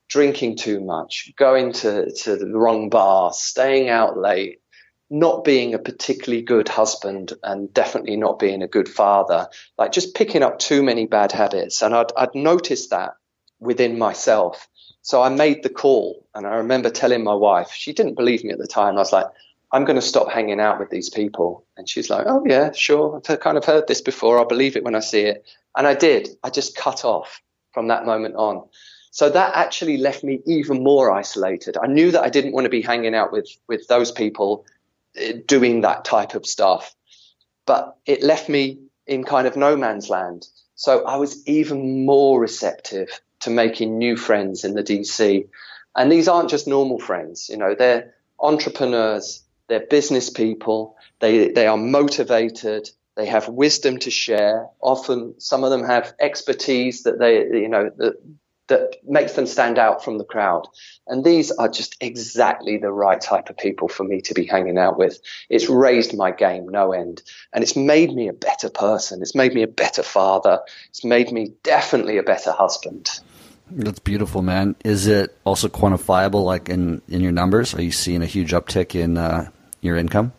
[0.09, 4.61] Drinking too much, going to, to the wrong bar, staying out late,
[5.11, 9.49] not being a particularly good husband and definitely not being a good father,
[9.79, 11.83] like just picking up too many bad habits.
[11.83, 13.15] And I'd, I'd noticed that
[13.59, 14.69] within myself.
[15.03, 18.51] So I made the call and I remember telling my wife, she didn't believe me
[18.51, 18.97] at the time.
[18.97, 19.27] I was like,
[19.77, 21.67] I'm going to stop hanging out with these people.
[21.77, 23.21] And she's like, Oh, yeah, sure.
[23.29, 24.39] I've kind of heard this before.
[24.39, 25.47] I'll believe it when I see it.
[25.77, 26.31] And I did.
[26.43, 28.67] I just cut off from that moment on.
[29.11, 31.77] So that actually left me even more isolated.
[31.77, 34.65] I knew that I didn't want to be hanging out with, with those people
[35.15, 36.95] eh, doing that type of stuff.
[37.67, 40.47] But it left me in kind of no man's land.
[40.75, 45.47] So I was even more receptive to making new friends in the DC.
[45.95, 51.67] And these aren't just normal friends, you know, they're entrepreneurs, they're business people, they, they
[51.67, 54.69] are motivated, they have wisdom to share.
[54.81, 58.17] Often some of them have expertise that they, you know, that
[58.69, 60.67] that makes them stand out from the crowd.
[61.07, 64.79] And these are just exactly the right type of people for me to be hanging
[64.79, 65.21] out with.
[65.49, 67.23] It's raised my game no end.
[67.53, 69.23] And it's made me a better person.
[69.23, 70.61] It's made me a better father.
[70.89, 73.09] It's made me definitely a better husband.
[73.71, 74.77] That's beautiful, man.
[74.85, 77.75] Is it also quantifiable, like in, in your numbers?
[77.75, 79.51] Are you seeing a huge uptick in uh,
[79.81, 80.33] your income?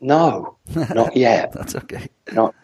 [0.00, 0.56] No,
[0.94, 1.52] not yet.
[1.52, 2.08] That's okay.
[2.32, 2.54] Not,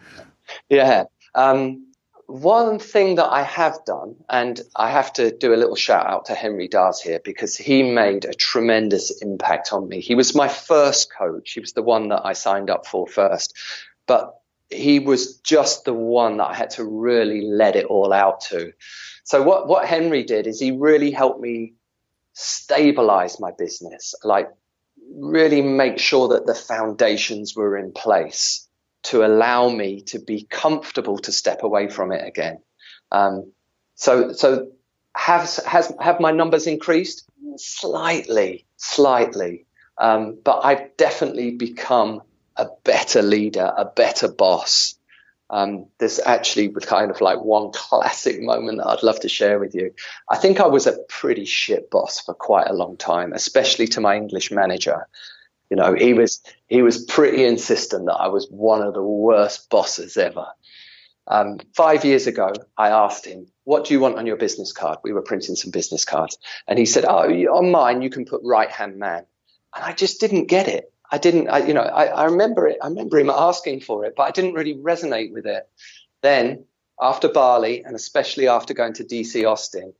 [0.69, 1.05] yeah.
[1.35, 1.85] Um,
[2.29, 6.25] one thing that I have done, and I have to do a little shout out
[6.25, 9.99] to Henry Dars here because he made a tremendous impact on me.
[9.99, 11.53] He was my first coach.
[11.53, 13.57] He was the one that I signed up for first,
[14.05, 14.39] but
[14.69, 18.73] he was just the one that I had to really let it all out to.
[19.23, 21.73] So what, what Henry did is he really helped me
[22.33, 24.49] stabilize my business, like
[25.11, 28.67] really make sure that the foundations were in place
[29.03, 32.59] to allow me to be comfortable to step away from it again.
[33.11, 33.51] Um,
[33.95, 34.71] so, so
[35.15, 37.25] have, has, have my numbers increased?
[37.57, 39.65] Slightly, slightly.
[39.97, 42.21] Um, but I've definitely become
[42.55, 44.95] a better leader, a better boss.
[45.49, 49.73] Um, there's actually kind of like one classic moment that I'd love to share with
[49.73, 49.93] you.
[50.29, 54.01] I think I was a pretty shit boss for quite a long time, especially to
[54.01, 55.07] my English manager.
[55.69, 59.69] You know, he was he was pretty insistent that I was one of the worst
[59.69, 60.47] bosses ever.
[61.27, 64.97] Um, five years ago, I asked him, "What do you want on your business card?"
[65.03, 68.41] We were printing some business cards, and he said, "Oh, on mine you can put
[68.43, 69.25] right hand man."
[69.75, 70.91] And I just didn't get it.
[71.11, 72.77] I didn't, I, you know, I, I remember it.
[72.81, 75.67] I remember him asking for it, but I didn't really resonate with it.
[76.21, 76.65] Then,
[77.01, 79.93] after Bali, and especially after going to DC Austin,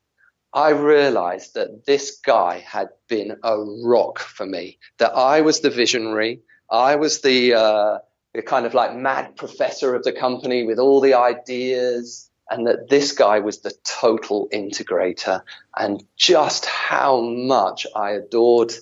[0.53, 5.69] I realized that this guy had been a rock for me, that I was the
[5.69, 6.41] visionary.
[6.69, 7.97] I was the, uh,
[8.33, 12.89] the kind of like mad professor of the company with all the ideas and that
[12.89, 15.41] this guy was the total integrator
[15.77, 18.73] and just how much I adored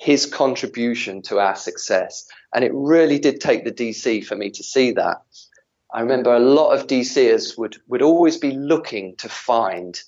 [0.00, 2.26] his contribution to our success.
[2.54, 5.18] And it really did take the DC for me to see that.
[5.92, 10.00] I remember a lot of DCers would, would always be looking to find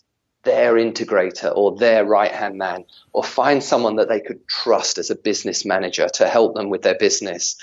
[0.45, 5.11] their integrator or their right hand man or find someone that they could trust as
[5.11, 7.57] a business manager to help them with their business.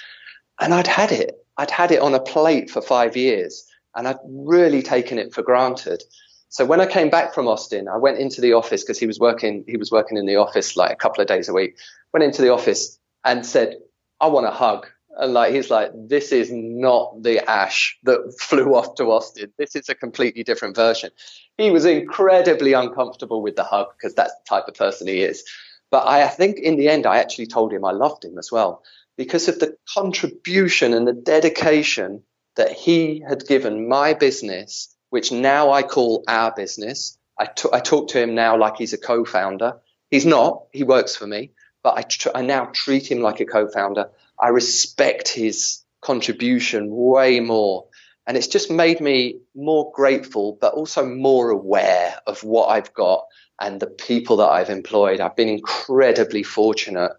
[0.59, 1.43] And I'd had it.
[1.57, 3.65] I'd had it on a plate for five years
[3.95, 6.03] and I'd really taken it for granted.
[6.50, 9.20] So when I came back from Austin, I went into the office because he was
[9.20, 11.78] working, he was working in the office like a couple of days a week,
[12.12, 13.78] went into the office and said,
[14.20, 14.88] I want a hug.
[15.16, 19.54] And like he's like, this is not the Ash that flew off to Austin.
[19.58, 21.12] This is a completely different version.
[21.58, 25.43] He was incredibly uncomfortable with the hug because that's the type of person he is.
[25.91, 28.84] But I, think in the end, I actually told him I loved him as well
[29.18, 32.24] because of the contribution and the dedication
[32.56, 37.18] that he had given my business, which now I call our business.
[37.38, 39.80] I, t- I talk to him now like he's a co-founder.
[40.12, 40.66] He's not.
[40.72, 41.51] He works for me,
[41.84, 44.10] but I, tr- I now treat him like a co-founder.
[44.39, 47.86] I respect his contribution way more.
[48.28, 53.26] And it's just made me more grateful, but also more aware of what I've got
[53.60, 55.20] and the people that I've employed.
[55.20, 57.12] I've been incredibly fortunate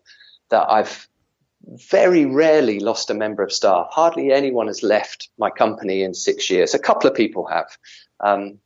[0.50, 1.08] that I've
[1.70, 3.88] very rarely lost a member of staff.
[3.90, 6.74] Hardly anyone has left my company in six years.
[6.74, 7.78] A couple of people have.
[8.18, 8.58] Um,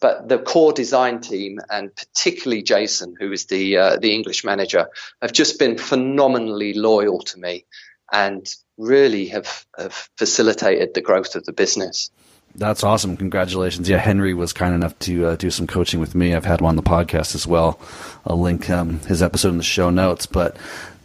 [0.00, 4.88] but the core design team and particularly Jason, who is the uh, the English manager,
[5.20, 7.66] have just been phenomenally loyal to me
[8.10, 8.46] and
[8.78, 12.10] really have, have facilitated the growth of the business.
[12.54, 13.16] That's awesome.
[13.16, 13.88] Congratulations.
[13.88, 16.34] Yeah, Henry was kind enough to uh, do some coaching with me.
[16.34, 17.80] I've had him on the podcast as well.
[18.26, 20.26] I'll link um, his episode in the show notes.
[20.26, 20.56] But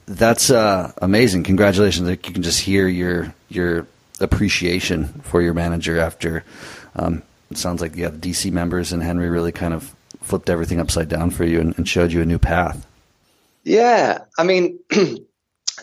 [0.08, 1.44] that's uh, amazing.
[1.44, 2.08] Congratulations.
[2.08, 3.88] Like you can just hear your your
[4.20, 6.44] appreciation for your manager after
[6.96, 10.80] um, it sounds like you have DC members and Henry really kind of flipped everything
[10.80, 12.86] upside down for you and, and showed you a new path.
[13.64, 14.80] Yeah, I mean,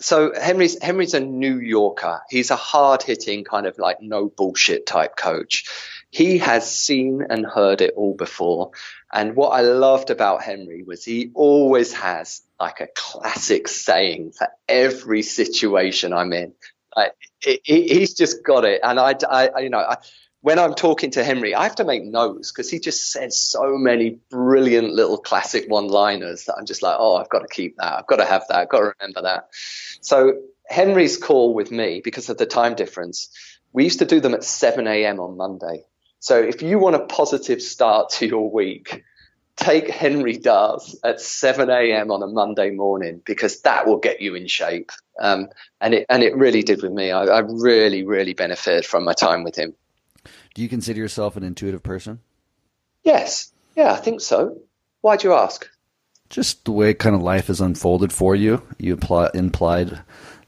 [0.00, 2.22] so Henry's Henry's a New Yorker.
[2.28, 5.66] He's a hard hitting kind of like no bullshit type coach.
[6.10, 8.70] He has seen and heard it all before.
[9.12, 14.48] And what I loved about Henry was he always has like a classic saying for
[14.66, 16.54] every situation I'm in.
[16.96, 18.80] Like, he, he's just got it.
[18.82, 19.98] And I, I you know, I,
[20.40, 23.76] when I'm talking to Henry, I have to make notes because he just says so
[23.76, 27.76] many brilliant little classic one liners that I'm just like, oh, I've got to keep
[27.76, 27.98] that.
[27.98, 28.56] I've got to have that.
[28.56, 29.48] I've got to remember that.
[30.00, 33.28] So Henry's call with me, because of the time difference,
[33.74, 35.20] we used to do them at 7 a.m.
[35.20, 35.84] on Monday.
[36.20, 39.04] So if you want a positive start to your week,
[39.56, 42.10] take Henry Dars at 7 a.m.
[42.10, 44.90] on a Monday morning because that will get you in shape.
[45.20, 45.48] Um,
[45.80, 47.10] and it and it really did with me.
[47.10, 49.74] I, I really, really benefited from my time with him.
[50.54, 52.20] Do you consider yourself an intuitive person?
[53.02, 53.52] Yes.
[53.76, 54.58] Yeah, I think so.
[55.00, 55.68] Why do you ask?
[56.30, 58.62] Just the way kind of life has unfolded for you.
[58.78, 60.00] You impl- implied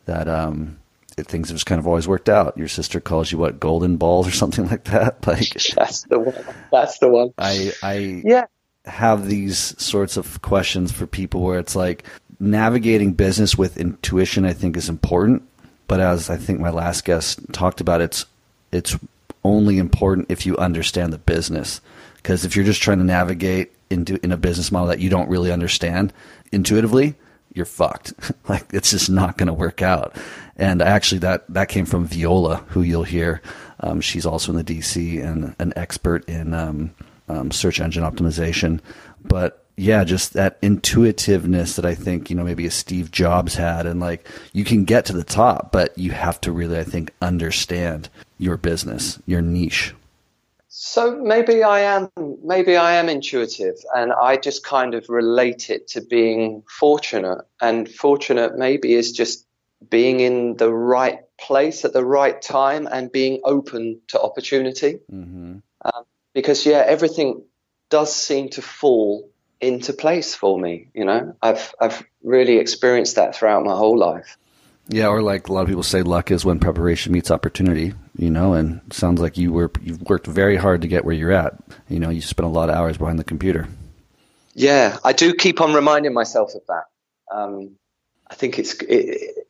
[0.06, 0.78] that um,
[1.16, 2.56] things have just kind of always worked out.
[2.56, 5.26] Your sister calls you what golden balls or something like that.
[5.26, 6.44] Like that's the one.
[6.72, 7.34] That's the one.
[7.38, 8.46] I I yeah.
[8.86, 12.04] Have these sorts of questions for people where it's like
[12.38, 14.44] navigating business with intuition.
[14.44, 15.42] I think is important,
[15.88, 18.26] but as I think my last guest talked about, it's
[18.72, 18.96] it's
[19.44, 21.80] only important if you understand the business.
[22.16, 25.28] Because if you're just trying to navigate into in a business model that you don't
[25.28, 26.12] really understand
[26.52, 27.14] intuitively,
[27.54, 28.12] you're fucked.
[28.48, 30.16] like it's just not going to work out.
[30.56, 33.42] And actually, that that came from Viola, who you'll hear.
[33.80, 36.94] Um, she's also in the DC and an expert in um,
[37.28, 38.80] um, search engine optimization.
[39.24, 43.86] But yeah, just that intuitiveness that I think, you know, maybe a Steve Jobs had.
[43.86, 47.12] And like, you can get to the top, but you have to really, I think,
[47.20, 48.08] understand
[48.38, 49.94] your business, your niche.
[50.68, 52.10] So maybe I am,
[52.42, 57.44] maybe I am intuitive and I just kind of relate it to being fortunate.
[57.60, 59.46] And fortunate maybe is just
[59.90, 65.00] being in the right place at the right time and being open to opportunity.
[65.12, 65.58] Mm-hmm.
[65.84, 66.04] Um,
[66.36, 67.42] because yeah, everything
[67.88, 70.88] does seem to fall into place for me.
[70.92, 74.36] You know, I've I've really experienced that throughout my whole life.
[74.88, 77.94] Yeah, or like a lot of people say, luck is when preparation meets opportunity.
[78.18, 81.32] You know, and sounds like you were you've worked very hard to get where you're
[81.32, 81.54] at.
[81.88, 83.66] You know, you spent a lot of hours behind the computer.
[84.54, 86.84] Yeah, I do keep on reminding myself of that.
[87.34, 87.76] Um,
[88.30, 89.48] I think it's it,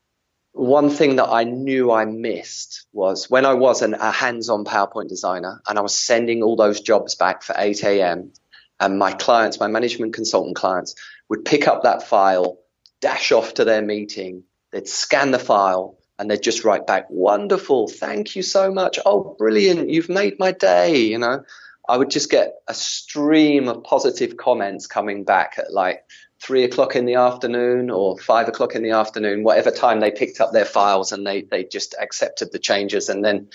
[0.57, 5.09] one thing that I knew I missed was when I was an, a hands-on PowerPoint
[5.09, 8.33] designer and I was sending all those jobs back for 8 a.m
[8.81, 10.95] and my clients, my management consultant clients,
[11.29, 12.59] would pick up that file,
[13.01, 17.89] dash off to their meeting, they'd scan the file, and they'd just write back, "Wonderful,
[17.89, 18.99] thank you so much.
[19.05, 21.45] Oh, brilliant, you've made my day." You know,
[21.89, 26.05] I would just get a stream of positive comments coming back at like
[26.41, 30.41] three o'clock in the afternoon or five o'clock in the afternoon, whatever time they picked
[30.41, 33.49] up their files, and they they just accepted the changes, and then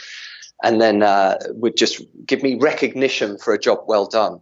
[0.63, 4.41] and then uh, would just give me recognition for a job well done.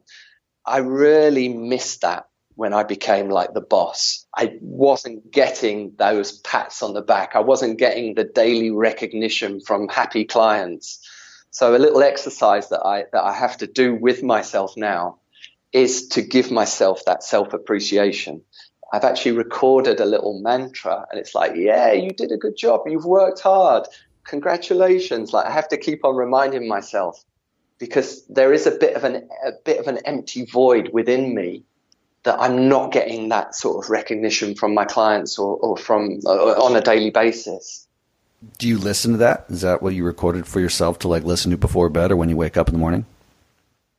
[0.66, 4.26] I really missed that when I became like the boss.
[4.36, 7.36] I wasn't getting those pats on the back.
[7.36, 11.00] I wasn't getting the daily recognition from happy clients.
[11.52, 15.20] So a little exercise that I that I have to do with myself now
[15.72, 18.42] is to give myself that self appreciation.
[18.92, 22.82] I've actually recorded a little mantra and it's like, yeah, you did a good job.
[22.88, 23.86] You've worked hard.
[24.24, 25.32] Congratulations.
[25.32, 27.24] Like I have to keep on reminding myself
[27.78, 31.64] because there is a bit of an a bit of an empty void within me
[32.24, 36.30] that I'm not getting that sort of recognition from my clients or, or from uh,
[36.30, 37.88] on a daily basis.
[38.58, 39.46] Do you listen to that?
[39.50, 42.30] Is that what you recorded for yourself to like listen to before bed or when
[42.30, 43.06] you wake up in the morning?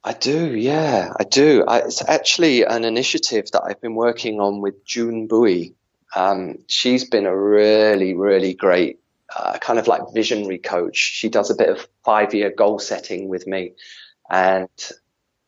[0.03, 1.65] I do, yeah, I do.
[1.67, 5.75] I, it's actually an initiative that I've been working on with June Bowie.
[6.17, 8.99] Um, she's been a really, really great
[9.35, 10.97] uh, kind of like visionary coach.
[10.97, 13.75] She does a bit of five year goal setting with me
[14.29, 14.69] and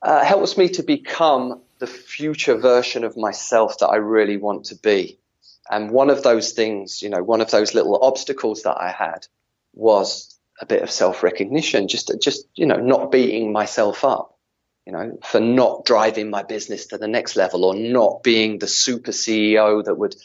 [0.03, 4.77] uh, helps me to become the future version of myself that I really want to
[4.77, 5.19] be.
[5.71, 9.27] And one of those things, you know, one of those little obstacles that I had
[9.73, 14.32] was a bit of self recognition, just, just, you know, not beating myself up,
[14.87, 18.67] you know, for not driving my business to the next level or not being the
[18.67, 20.17] super CEO that would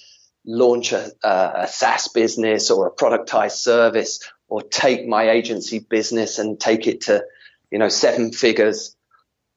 [0.46, 6.60] launch a, a SaaS business or a productized service or take my agency business and
[6.60, 7.24] take it to,
[7.70, 8.96] you know, seven figures.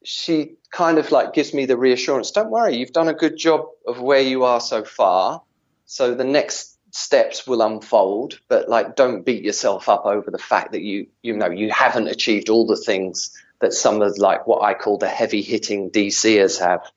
[0.05, 2.33] She kind of like gives me the reassurance.
[2.33, 2.77] Don't worry.
[2.77, 5.43] You've done a good job of where you are so far.
[5.87, 10.73] So the next steps will unfold, but like, don't beat yourself up over the fact
[10.73, 14.63] that you, you know, you haven't achieved all the things that some of like what
[14.63, 16.91] I call the heavy hitting DCers have.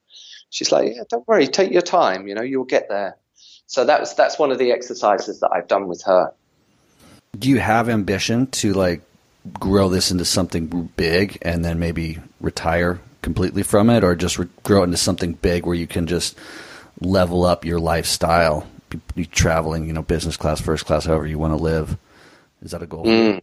[0.49, 1.47] She's like, yeah, don't worry.
[1.47, 2.27] Take your time.
[2.27, 3.17] You know, you'll get there.
[3.65, 6.31] So that's that's one of the exercises that I've done with her.
[7.37, 9.01] Do you have ambition to like
[9.59, 14.47] grow this into something big and then maybe retire completely from it, or just re-
[14.63, 16.37] grow it into something big where you can just
[16.99, 21.39] level up your lifestyle, be, be traveling, you know, business class, first class, however you
[21.39, 21.97] want to live?
[22.61, 23.05] Is that a goal?
[23.05, 23.41] Mm.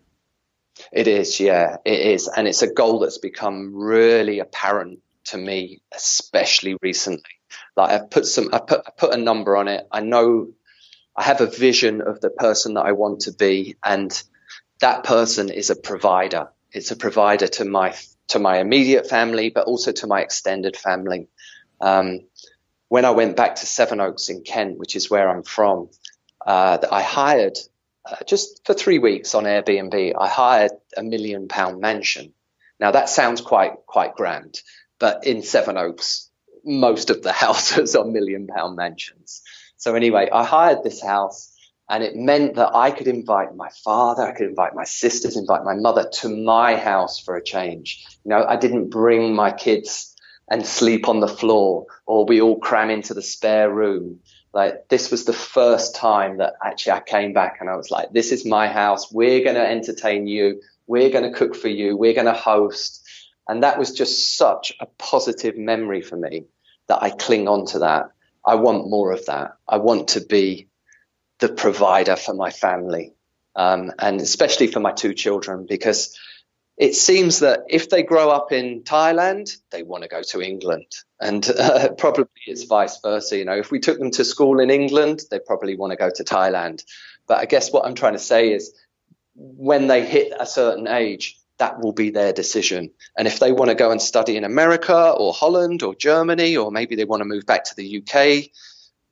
[0.92, 5.82] It is, yeah, it is, and it's a goal that's become really apparent to me,
[5.94, 7.30] especially recently.
[7.76, 9.86] Like I've put some, I put, I put a number on it.
[9.92, 10.52] I know
[11.16, 14.10] I have a vision of the person that I want to be, and
[14.80, 16.48] that person is a provider.
[16.72, 17.94] It's a provider to my
[18.28, 21.28] to my immediate family, but also to my extended family.
[21.80, 22.20] Um,
[22.88, 25.90] when I went back to Sevenoaks in Kent, which is where I'm from,
[26.44, 27.58] uh, I hired
[28.04, 30.14] uh, just for three weeks on Airbnb.
[30.18, 32.32] I hired a million pound mansion.
[32.78, 34.60] Now that sounds quite quite grand,
[34.98, 36.30] but in Sevenoaks,
[36.64, 39.42] most of the houses are million pound mansions.
[39.76, 41.54] So anyway, I hired this house
[41.88, 45.64] and it meant that I could invite my father, I could invite my sisters, invite
[45.64, 48.06] my mother to my house for a change.
[48.24, 50.14] You know, I didn't bring my kids
[50.48, 54.20] and sleep on the floor or we all cram into the spare room.
[54.52, 58.12] Like this was the first time that actually I came back and I was like,
[58.12, 59.12] this is my house.
[59.12, 60.60] We're going to entertain you.
[60.86, 61.96] We're going to cook for you.
[61.96, 63.06] We're going to host.
[63.48, 66.46] And that was just such a positive memory for me
[66.88, 68.10] that I cling on to that.
[68.44, 69.56] I want more of that.
[69.68, 70.68] I want to be
[71.38, 73.12] the provider for my family,
[73.56, 76.18] um, and especially for my two children, because
[76.80, 80.86] it seems that if they grow up in Thailand, they want to go to England,
[81.20, 83.36] and uh, probably it's vice versa.
[83.36, 86.08] You know, if we took them to school in England, they probably want to go
[86.08, 86.82] to Thailand.
[87.28, 88.74] But I guess what I'm trying to say is,
[89.34, 92.90] when they hit a certain age, that will be their decision.
[93.14, 96.72] And if they want to go and study in America or Holland or Germany, or
[96.72, 98.50] maybe they want to move back to the UK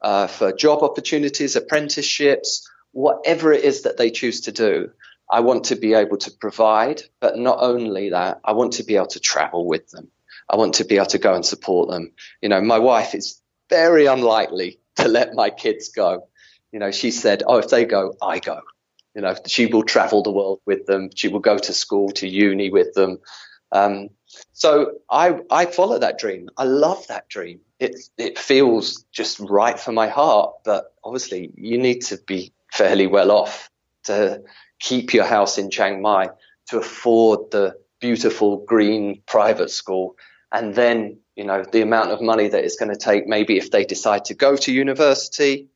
[0.01, 4.91] uh, for job opportunities, apprenticeships, whatever it is that they choose to do,
[5.31, 7.03] I want to be able to provide.
[7.21, 10.11] But not only that, I want to be able to travel with them.
[10.49, 12.13] I want to be able to go and support them.
[12.41, 16.29] You know, my wife is very unlikely to let my kids go.
[16.73, 18.61] You know, she said, Oh, if they go, I go.
[19.15, 21.11] You know, she will travel the world with them.
[21.15, 23.19] She will go to school, to uni with them.
[23.73, 24.11] Um,
[24.53, 26.49] so I, I follow that dream.
[26.57, 27.61] I love that dream.
[27.81, 30.55] It, it feels just right for my heart.
[30.65, 33.71] But obviously, you need to be fairly well off
[34.05, 34.43] to
[34.79, 36.29] keep your house in Chiang Mai,
[36.69, 40.17] to afford the beautiful green private school.
[40.53, 43.71] And then, you know, the amount of money that it's going to take, maybe if
[43.71, 45.69] they decide to go to university,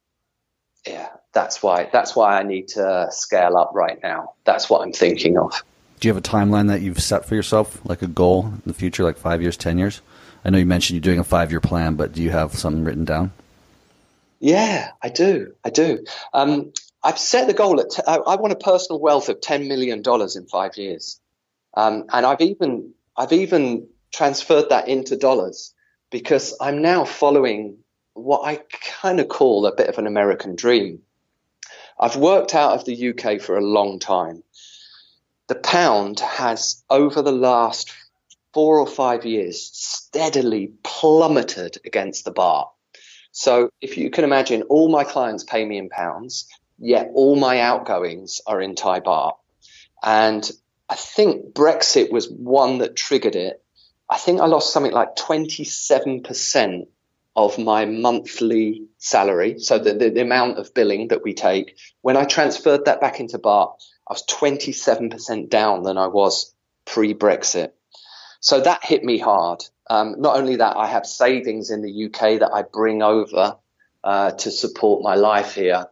[0.87, 4.35] yeah, that's why that's why I need to scale up right now.
[4.45, 5.62] That's what I'm thinking of.
[6.01, 8.74] Do you have a timeline that you've set for yourself, like a goal in the
[8.74, 10.01] future, like five years, ten years?
[10.45, 12.83] I know you mentioned you're doing a five year plan, but do you have something
[12.83, 13.33] written down?
[14.41, 15.55] Yeah, I do.
[15.65, 16.05] I do.
[16.33, 16.73] Um,
[17.05, 17.91] I've set the goal at.
[17.91, 21.20] T- I want a personal wealth of ten million dollars in five years,
[21.74, 25.74] um, and I've even I've even transferred that into dollars
[26.11, 27.79] because I'm now following
[28.15, 28.61] what I
[29.01, 31.01] kind of call a bit of an American dream.
[31.99, 34.43] I've worked out of the UK for a long time.
[35.49, 37.93] The pound has, over the last
[38.53, 42.69] four or five years, steadily plummeted against the baht.
[43.33, 46.47] So if you can imagine, all my clients pay me in pounds,
[46.82, 49.36] yet all my outgoings are in Thai baht.
[50.02, 50.50] And
[50.88, 53.62] I think Brexit was one that triggered it.
[54.10, 56.86] I think I lost something like 27%
[57.34, 62.18] of my monthly salary, so the, the, the, amount of billing that we take, when
[62.18, 63.72] I transferred that back into baht,
[64.06, 66.54] I was 27% down than I was
[66.84, 67.70] pre Brexit.
[68.40, 69.64] So that hit me hard.
[69.88, 73.56] Um, not only that, I have savings in the UK that I bring over
[74.04, 75.86] uh, to support my life here.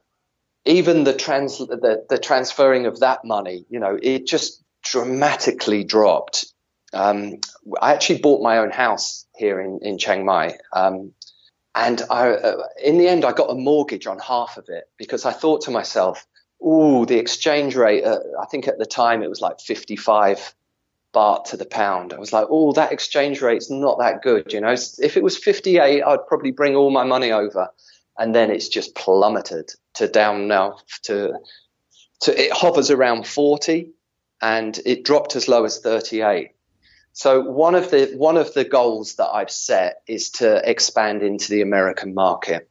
[0.64, 6.46] Even the trans the, the transferring of that money, you know, it just dramatically dropped.
[6.92, 7.38] Um,
[7.80, 10.58] I actually bought my own house here in in Chiang Mai.
[10.72, 11.12] Um,
[11.74, 15.24] and I, uh, in the end, I got a mortgage on half of it because
[15.24, 16.26] I thought to myself,
[16.66, 20.54] "Ooh, the exchange rate." Uh, I think at the time it was like 55
[21.14, 22.12] baht to the pound.
[22.12, 25.38] I was like, "Oh, that exchange rate's not that good." You know, if it was
[25.38, 27.68] 58, I'd probably bring all my money over,
[28.20, 31.32] and then it's just plummeted to down now to
[32.20, 33.92] to it hovers around 40,
[34.42, 36.50] and it dropped as low as 38.
[37.14, 41.50] So one of the one of the goals that I've set is to expand into
[41.50, 42.68] the American market.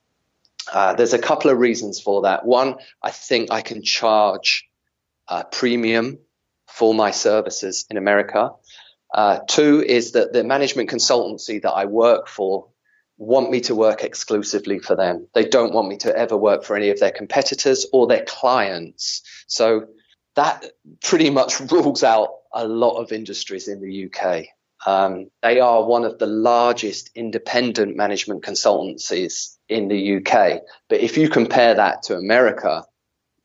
[0.71, 2.45] Uh, there's a couple of reasons for that.
[2.45, 4.69] One, I think I can charge
[5.27, 6.19] a premium
[6.67, 8.51] for my services in America.
[9.11, 12.67] Uh, two is that the management consultancy that I work for
[13.19, 15.27] want me to work exclusively for them.
[15.35, 19.21] They don't want me to ever work for any of their competitors or their clients.
[19.45, 19.87] So
[20.35, 20.65] that
[21.03, 24.45] pretty much rules out a lot of industries in the UK.
[24.87, 30.61] Um, they are one of the largest independent management consultancies in the UK.
[30.87, 32.85] But if you compare that to America,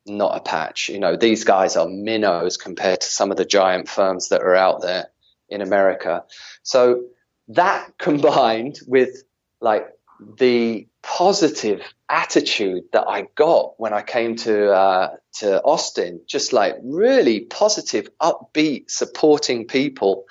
[0.05, 0.87] not a patch.
[0.87, 4.55] You know, these guys are minnows compared to some of the giant firms that are
[4.55, 5.07] out there
[5.49, 6.23] in America.
[6.63, 7.03] So
[7.49, 9.24] that combined with
[9.65, 9.87] like
[10.37, 16.75] the positive attitude that I got when I came to uh, to Austin, just like
[16.83, 20.25] really positive, upbeat, supporting people.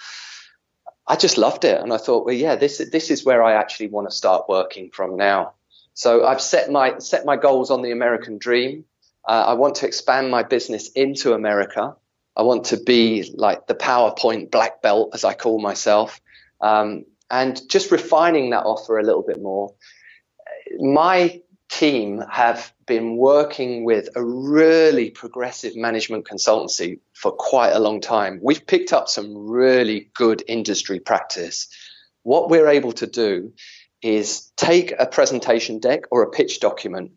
[1.07, 3.89] I just loved it, and I thought, well, yeah, this this is where I actually
[3.89, 5.55] want to start working from now.
[5.95, 8.85] So I've set my set my goals on the American dream.
[9.29, 11.97] Uh, I want to expand my business into America.
[12.37, 16.21] I want to be like the PowerPoint black belt, as I call myself,
[16.61, 19.75] um, and just refining that offer a little bit more
[20.79, 21.41] my
[21.71, 28.39] team have been working with a really progressive management consultancy for quite a long time.
[28.43, 31.69] We've picked up some really good industry practice.
[32.23, 33.53] What we're able to do
[34.03, 37.13] is take a presentation deck or a pitch document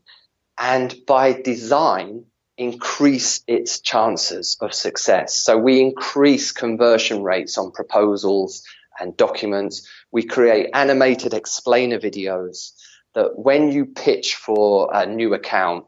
[0.57, 2.25] and by design
[2.57, 5.37] increase its chances of success.
[5.37, 8.63] So we increase conversion rates on proposals
[8.99, 9.87] and documents.
[10.11, 12.71] We create animated explainer videos
[13.13, 15.85] that when you pitch for a new account,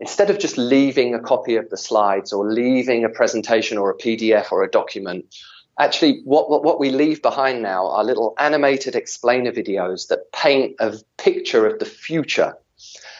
[0.00, 3.96] instead of just leaving a copy of the slides or leaving a presentation or a
[3.96, 5.24] PDF or a document,
[5.78, 10.76] actually what, what, what we leave behind now are little animated explainer videos that paint
[10.78, 12.56] a picture of the future.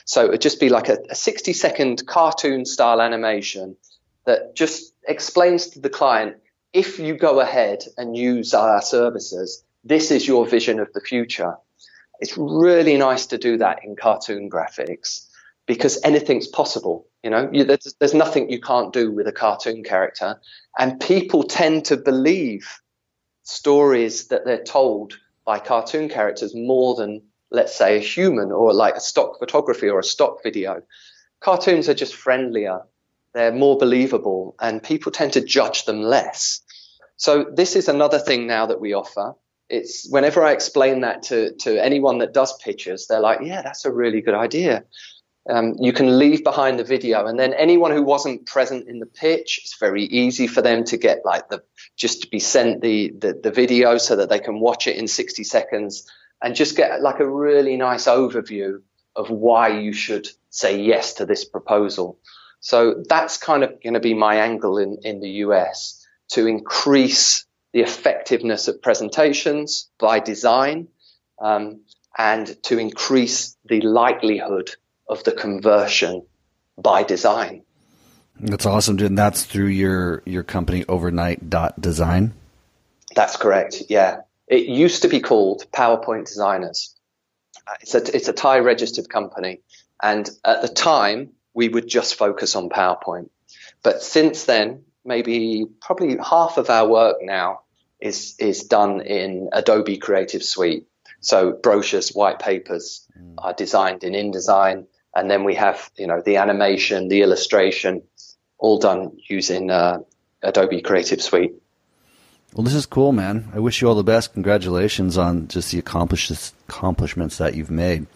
[0.04, 3.76] So it'd just be like a, a 60 second cartoon style animation
[4.24, 6.36] that just explains to the client,
[6.72, 11.56] if you go ahead and use our services, this is your vision of the future.
[12.20, 15.26] It's really nice to do that in cartoon graphics
[15.66, 17.06] because anything's possible.
[17.22, 20.40] You know, you, there's, there's nothing you can't do with a cartoon character.
[20.78, 22.68] And people tend to believe
[23.42, 28.94] stories that they're told by cartoon characters more than, let's say, a human or like
[28.94, 30.82] a stock photography or a stock video.
[31.40, 32.82] Cartoons are just friendlier,
[33.32, 36.60] they're more believable, and people tend to judge them less.
[37.16, 39.34] So, this is another thing now that we offer
[39.68, 43.84] it's whenever I explain that to, to anyone that does pictures, they're like, yeah, that's
[43.84, 44.84] a really good idea.
[45.50, 49.06] Um, you can leave behind the video and then anyone who wasn't present in the
[49.06, 51.62] pitch it's very easy for them to get like the
[51.96, 55.08] just to be sent the, the, the video so that they can watch it in
[55.08, 56.06] 60 seconds
[56.42, 58.82] and just get like a really nice overview
[59.16, 62.18] of why you should say yes to this proposal
[62.60, 67.46] so that's kind of going to be my angle in, in the us to increase
[67.72, 70.88] the effectiveness of presentations by design
[71.38, 71.80] um,
[72.16, 74.70] and to increase the likelihood
[75.08, 76.24] of the conversion
[76.76, 77.62] by design.
[78.40, 79.10] That's awesome, dude.
[79.10, 82.34] And that's through your your company overnight dot design.
[83.14, 83.82] That's correct.
[83.88, 86.94] Yeah, it used to be called PowerPoint Designers.
[87.80, 89.60] It's a it's a Thai registered company,
[90.00, 93.28] and at the time we would just focus on PowerPoint.
[93.82, 97.62] But since then, maybe probably half of our work now
[98.00, 100.86] is is done in Adobe Creative Suite.
[101.20, 103.34] So brochures, white papers mm.
[103.38, 104.86] are designed in InDesign,
[105.16, 108.02] and then we have you know the animation, the illustration,
[108.58, 109.98] all done using uh,
[110.42, 111.54] Adobe Creative Suite.
[112.54, 113.50] Well, this is cool, man.
[113.54, 114.32] I wish you all the best.
[114.32, 118.06] Congratulations on just the accomplishments that you've made.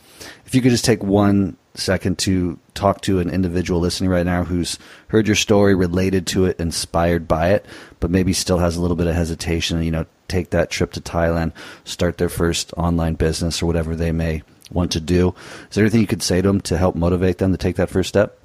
[0.47, 4.45] If you could just take one second to talk to an individual listening right now
[4.45, 4.79] who's
[5.09, 7.65] heard your story, related to it, inspired by it,
[8.01, 11.01] but maybe still has a little bit of hesitation, you know, take that trip to
[11.01, 11.53] Thailand,
[11.85, 15.35] start their first online business or whatever they may want to do.
[15.69, 17.91] Is there anything you could say to them to help motivate them to take that
[17.91, 18.39] first step?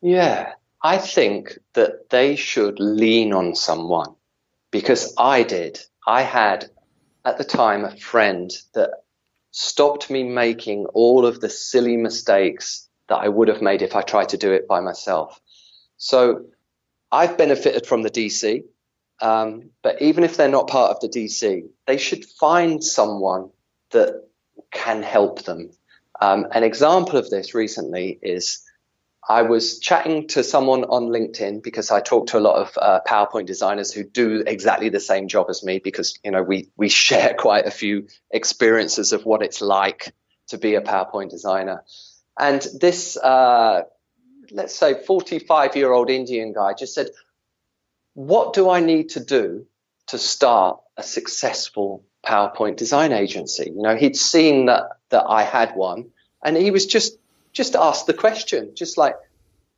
[0.00, 0.52] Yeah,
[0.82, 4.14] I think that they should lean on someone
[4.70, 5.80] because I did.
[6.06, 6.70] I had
[7.24, 9.01] at the time a friend that
[9.52, 14.02] stopped me making all of the silly mistakes that I would have made if I
[14.02, 15.40] tried to do it by myself.
[15.98, 16.46] So
[17.12, 18.64] I've benefited from the DC,
[19.20, 23.50] um, but even if they're not part of the DC, they should find someone
[23.90, 24.24] that
[24.70, 25.70] can help them.
[26.20, 28.62] Um, an example of this recently is
[29.28, 33.00] I was chatting to someone on LinkedIn because I talk to a lot of uh,
[33.06, 36.88] PowerPoint designers who do exactly the same job as me because you know we we
[36.88, 40.12] share quite a few experiences of what it's like
[40.48, 41.84] to be a PowerPoint designer.
[42.38, 43.82] And this, uh,
[44.50, 47.10] let's say, 45 year old Indian guy just said,
[48.14, 49.66] "What do I need to do
[50.08, 55.76] to start a successful PowerPoint design agency?" You know, he'd seen that that I had
[55.76, 56.10] one,
[56.42, 57.21] and he was just
[57.52, 59.16] just ask the question, just like,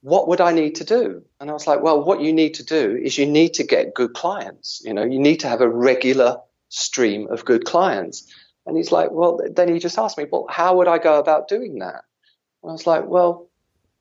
[0.02, 1.22] what would I need to do?
[1.40, 3.94] And I was like, well, what you need to do is you need to get
[3.94, 4.82] good clients.
[4.84, 6.36] You know, you need to have a regular
[6.68, 8.30] stream of good clients.
[8.66, 11.48] And he's like, well, then he just asked me, well, how would I go about
[11.48, 12.04] doing that?
[12.62, 13.48] And I was like, well,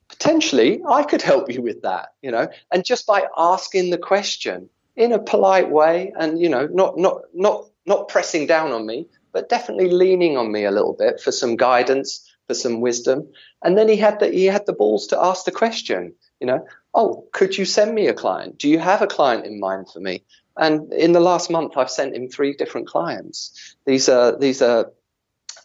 [0.10, 4.70] potentially I could help you with that, you know, and just by asking the question
[4.96, 9.08] in a polite way and, you know, not, not, not, not pressing down on me,
[9.32, 13.30] but definitely leaning on me a little bit for some guidance, for some wisdom.
[13.64, 16.66] And then he had the he had the balls to ask the question, you know,
[16.94, 18.58] oh, could you send me a client?
[18.58, 20.24] Do you have a client in mind for me?
[20.56, 23.76] And in the last month, I've sent him three different clients.
[23.86, 24.92] These are these are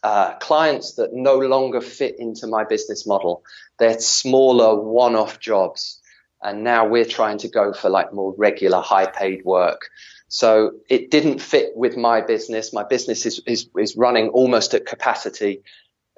[0.02, 3.42] uh, clients that no longer fit into my business model.
[3.78, 6.00] They're smaller one-off jobs,
[6.40, 9.88] and now we're trying to go for like more regular, high-paid work.
[10.28, 12.72] So it didn't fit with my business.
[12.72, 15.62] My business is, is, is running almost at capacity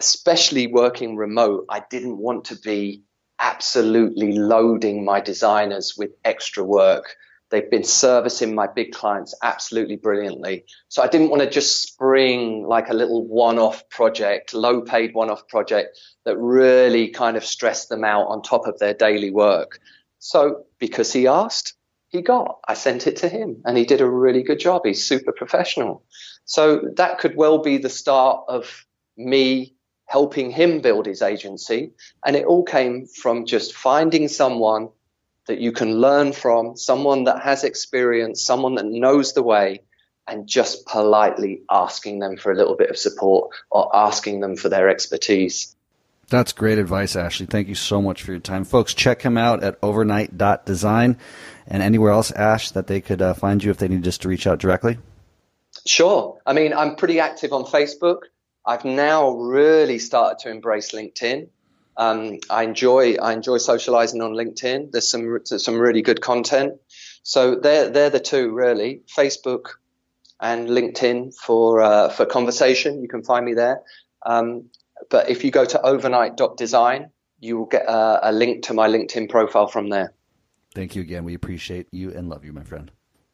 [0.00, 3.02] especially working remote, I didn't want to be
[3.38, 7.16] absolutely loading my designers with extra work.
[7.50, 10.64] They've been servicing my big clients absolutely brilliantly.
[10.88, 15.12] So I didn't want to just spring like a little one off project, low paid
[15.12, 19.30] one off project that really kind of stressed them out on top of their daily
[19.30, 19.80] work.
[20.18, 21.74] So because he asked,
[22.08, 22.60] he got.
[22.66, 24.82] I sent it to him and he did a really good job.
[24.84, 26.04] He's super professional.
[26.46, 28.86] So that could well be the start of
[29.16, 29.74] me
[30.10, 31.92] helping him build his agency.
[32.26, 34.88] And it all came from just finding someone
[35.46, 39.82] that you can learn from, someone that has experience, someone that knows the way,
[40.26, 44.68] and just politely asking them for a little bit of support or asking them for
[44.68, 45.76] their expertise.
[46.28, 47.46] That's great advice, Ashley.
[47.46, 48.64] Thank you so much for your time.
[48.64, 51.18] Folks, check him out at overnight.design
[51.68, 54.28] and anywhere else, Ash, that they could uh, find you if they need just to
[54.28, 54.98] reach out directly.
[55.86, 56.38] Sure.
[56.44, 58.22] I mean, I'm pretty active on Facebook.
[58.66, 61.48] I've now really started to embrace LinkedIn.
[61.96, 64.92] Um, I enjoy I enjoy socializing on LinkedIn.
[64.92, 66.74] There's some there's some really good content.
[67.22, 69.02] So they're they're the two really.
[69.14, 69.72] Facebook
[70.40, 73.02] and LinkedIn for uh, for conversation.
[73.02, 73.82] You can find me there.
[74.24, 74.70] Um,
[75.10, 77.10] but if you go to overnight.design,
[77.40, 80.12] you will get a, a link to my LinkedIn profile from there.
[80.74, 81.24] Thank you again.
[81.24, 82.90] We appreciate you and love you, my friend.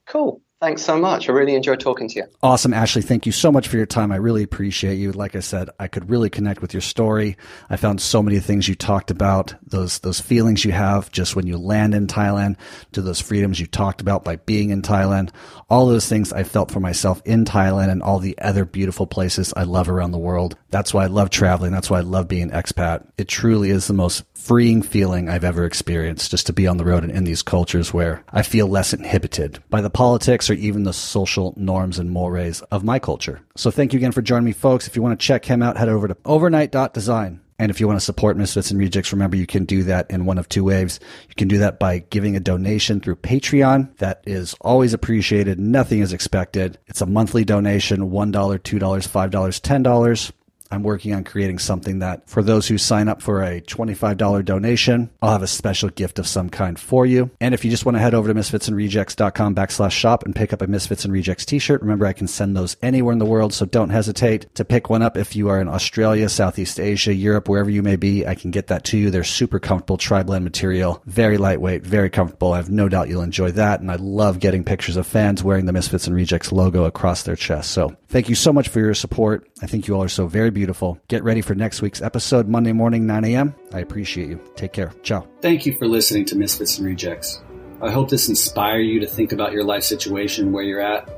[0.06, 0.40] Cool.
[0.58, 1.28] Thanks so much.
[1.28, 2.24] I really enjoyed talking to you.
[2.42, 3.02] Awesome, Ashley.
[3.02, 4.10] Thank you so much for your time.
[4.10, 5.12] I really appreciate you.
[5.12, 7.36] Like I said, I could really connect with your story.
[7.68, 11.46] I found so many things you talked about, those those feelings you have just when
[11.46, 12.56] you land in Thailand,
[12.92, 15.28] to those freedoms you talked about by being in Thailand.
[15.68, 19.52] All those things I felt for myself in Thailand and all the other beautiful places
[19.54, 20.56] I love around the world.
[20.70, 21.72] That's why I love traveling.
[21.72, 23.06] That's why I love being an expat.
[23.18, 26.85] It truly is the most freeing feeling I've ever experienced just to be on the
[26.85, 30.85] road and in these cultures where I feel less inhibited by the politics or even
[30.85, 33.40] the social norms and mores of my culture.
[33.56, 34.86] So thank you again for joining me, folks.
[34.86, 37.40] If you want to check him out, head over to overnight.design.
[37.59, 40.27] And if you want to support Misfits and Rejects, remember you can do that in
[40.27, 41.01] one of two ways.
[41.28, 43.97] You can do that by giving a donation through Patreon.
[43.97, 45.59] That is always appreciated.
[45.59, 46.78] Nothing is expected.
[46.86, 50.32] It's a monthly donation, $1, $2, $5, $10.
[50.70, 55.10] I'm working on creating something that for those who sign up for a $25 donation,
[55.22, 57.30] I'll have a special gift of some kind for you.
[57.40, 60.62] And if you just want to head over to misfitsandrejects.com backslash shop and pick up
[60.62, 63.52] a Misfits and Rejects t-shirt, remember I can send those anywhere in the world.
[63.52, 65.16] So don't hesitate to pick one up.
[65.16, 68.66] If you are in Australia, Southeast Asia, Europe, wherever you may be, I can get
[68.68, 69.10] that to you.
[69.10, 72.52] They're super comfortable tri-blend material, very lightweight, very comfortable.
[72.52, 73.80] I have no doubt you'll enjoy that.
[73.80, 77.36] And I love getting pictures of fans wearing the Misfits and Rejects logo across their
[77.36, 77.70] chest.
[77.70, 79.48] So thank you so much for your support.
[79.62, 80.98] I think you all are so very beautiful.
[81.08, 83.54] Get ready for next week's episode, Monday morning, 9 a.m.
[83.72, 84.40] I appreciate you.
[84.56, 84.92] Take care.
[85.02, 85.26] Ciao.
[85.40, 87.42] Thank you for listening to Misfits and Rejects.
[87.82, 91.10] I hope this inspire you to think about your life situation, where you're at,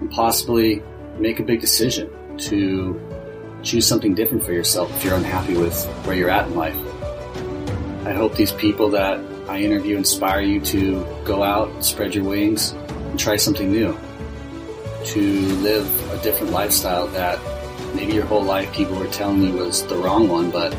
[0.00, 0.82] and possibly
[1.18, 3.00] make a big decision to
[3.62, 6.76] choose something different for yourself if you're unhappy with where you're at in life.
[8.06, 9.18] I hope these people that
[9.48, 13.98] I interview inspire you to go out, spread your wings, and try something new.
[15.04, 17.38] To live a different lifestyle that
[17.94, 20.74] maybe your whole life people were telling you was the wrong one, but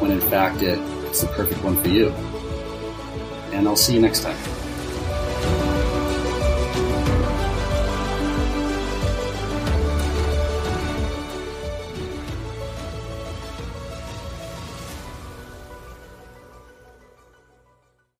[0.00, 2.08] when in fact it's the perfect one for you.
[3.52, 4.38] And I'll see you next time.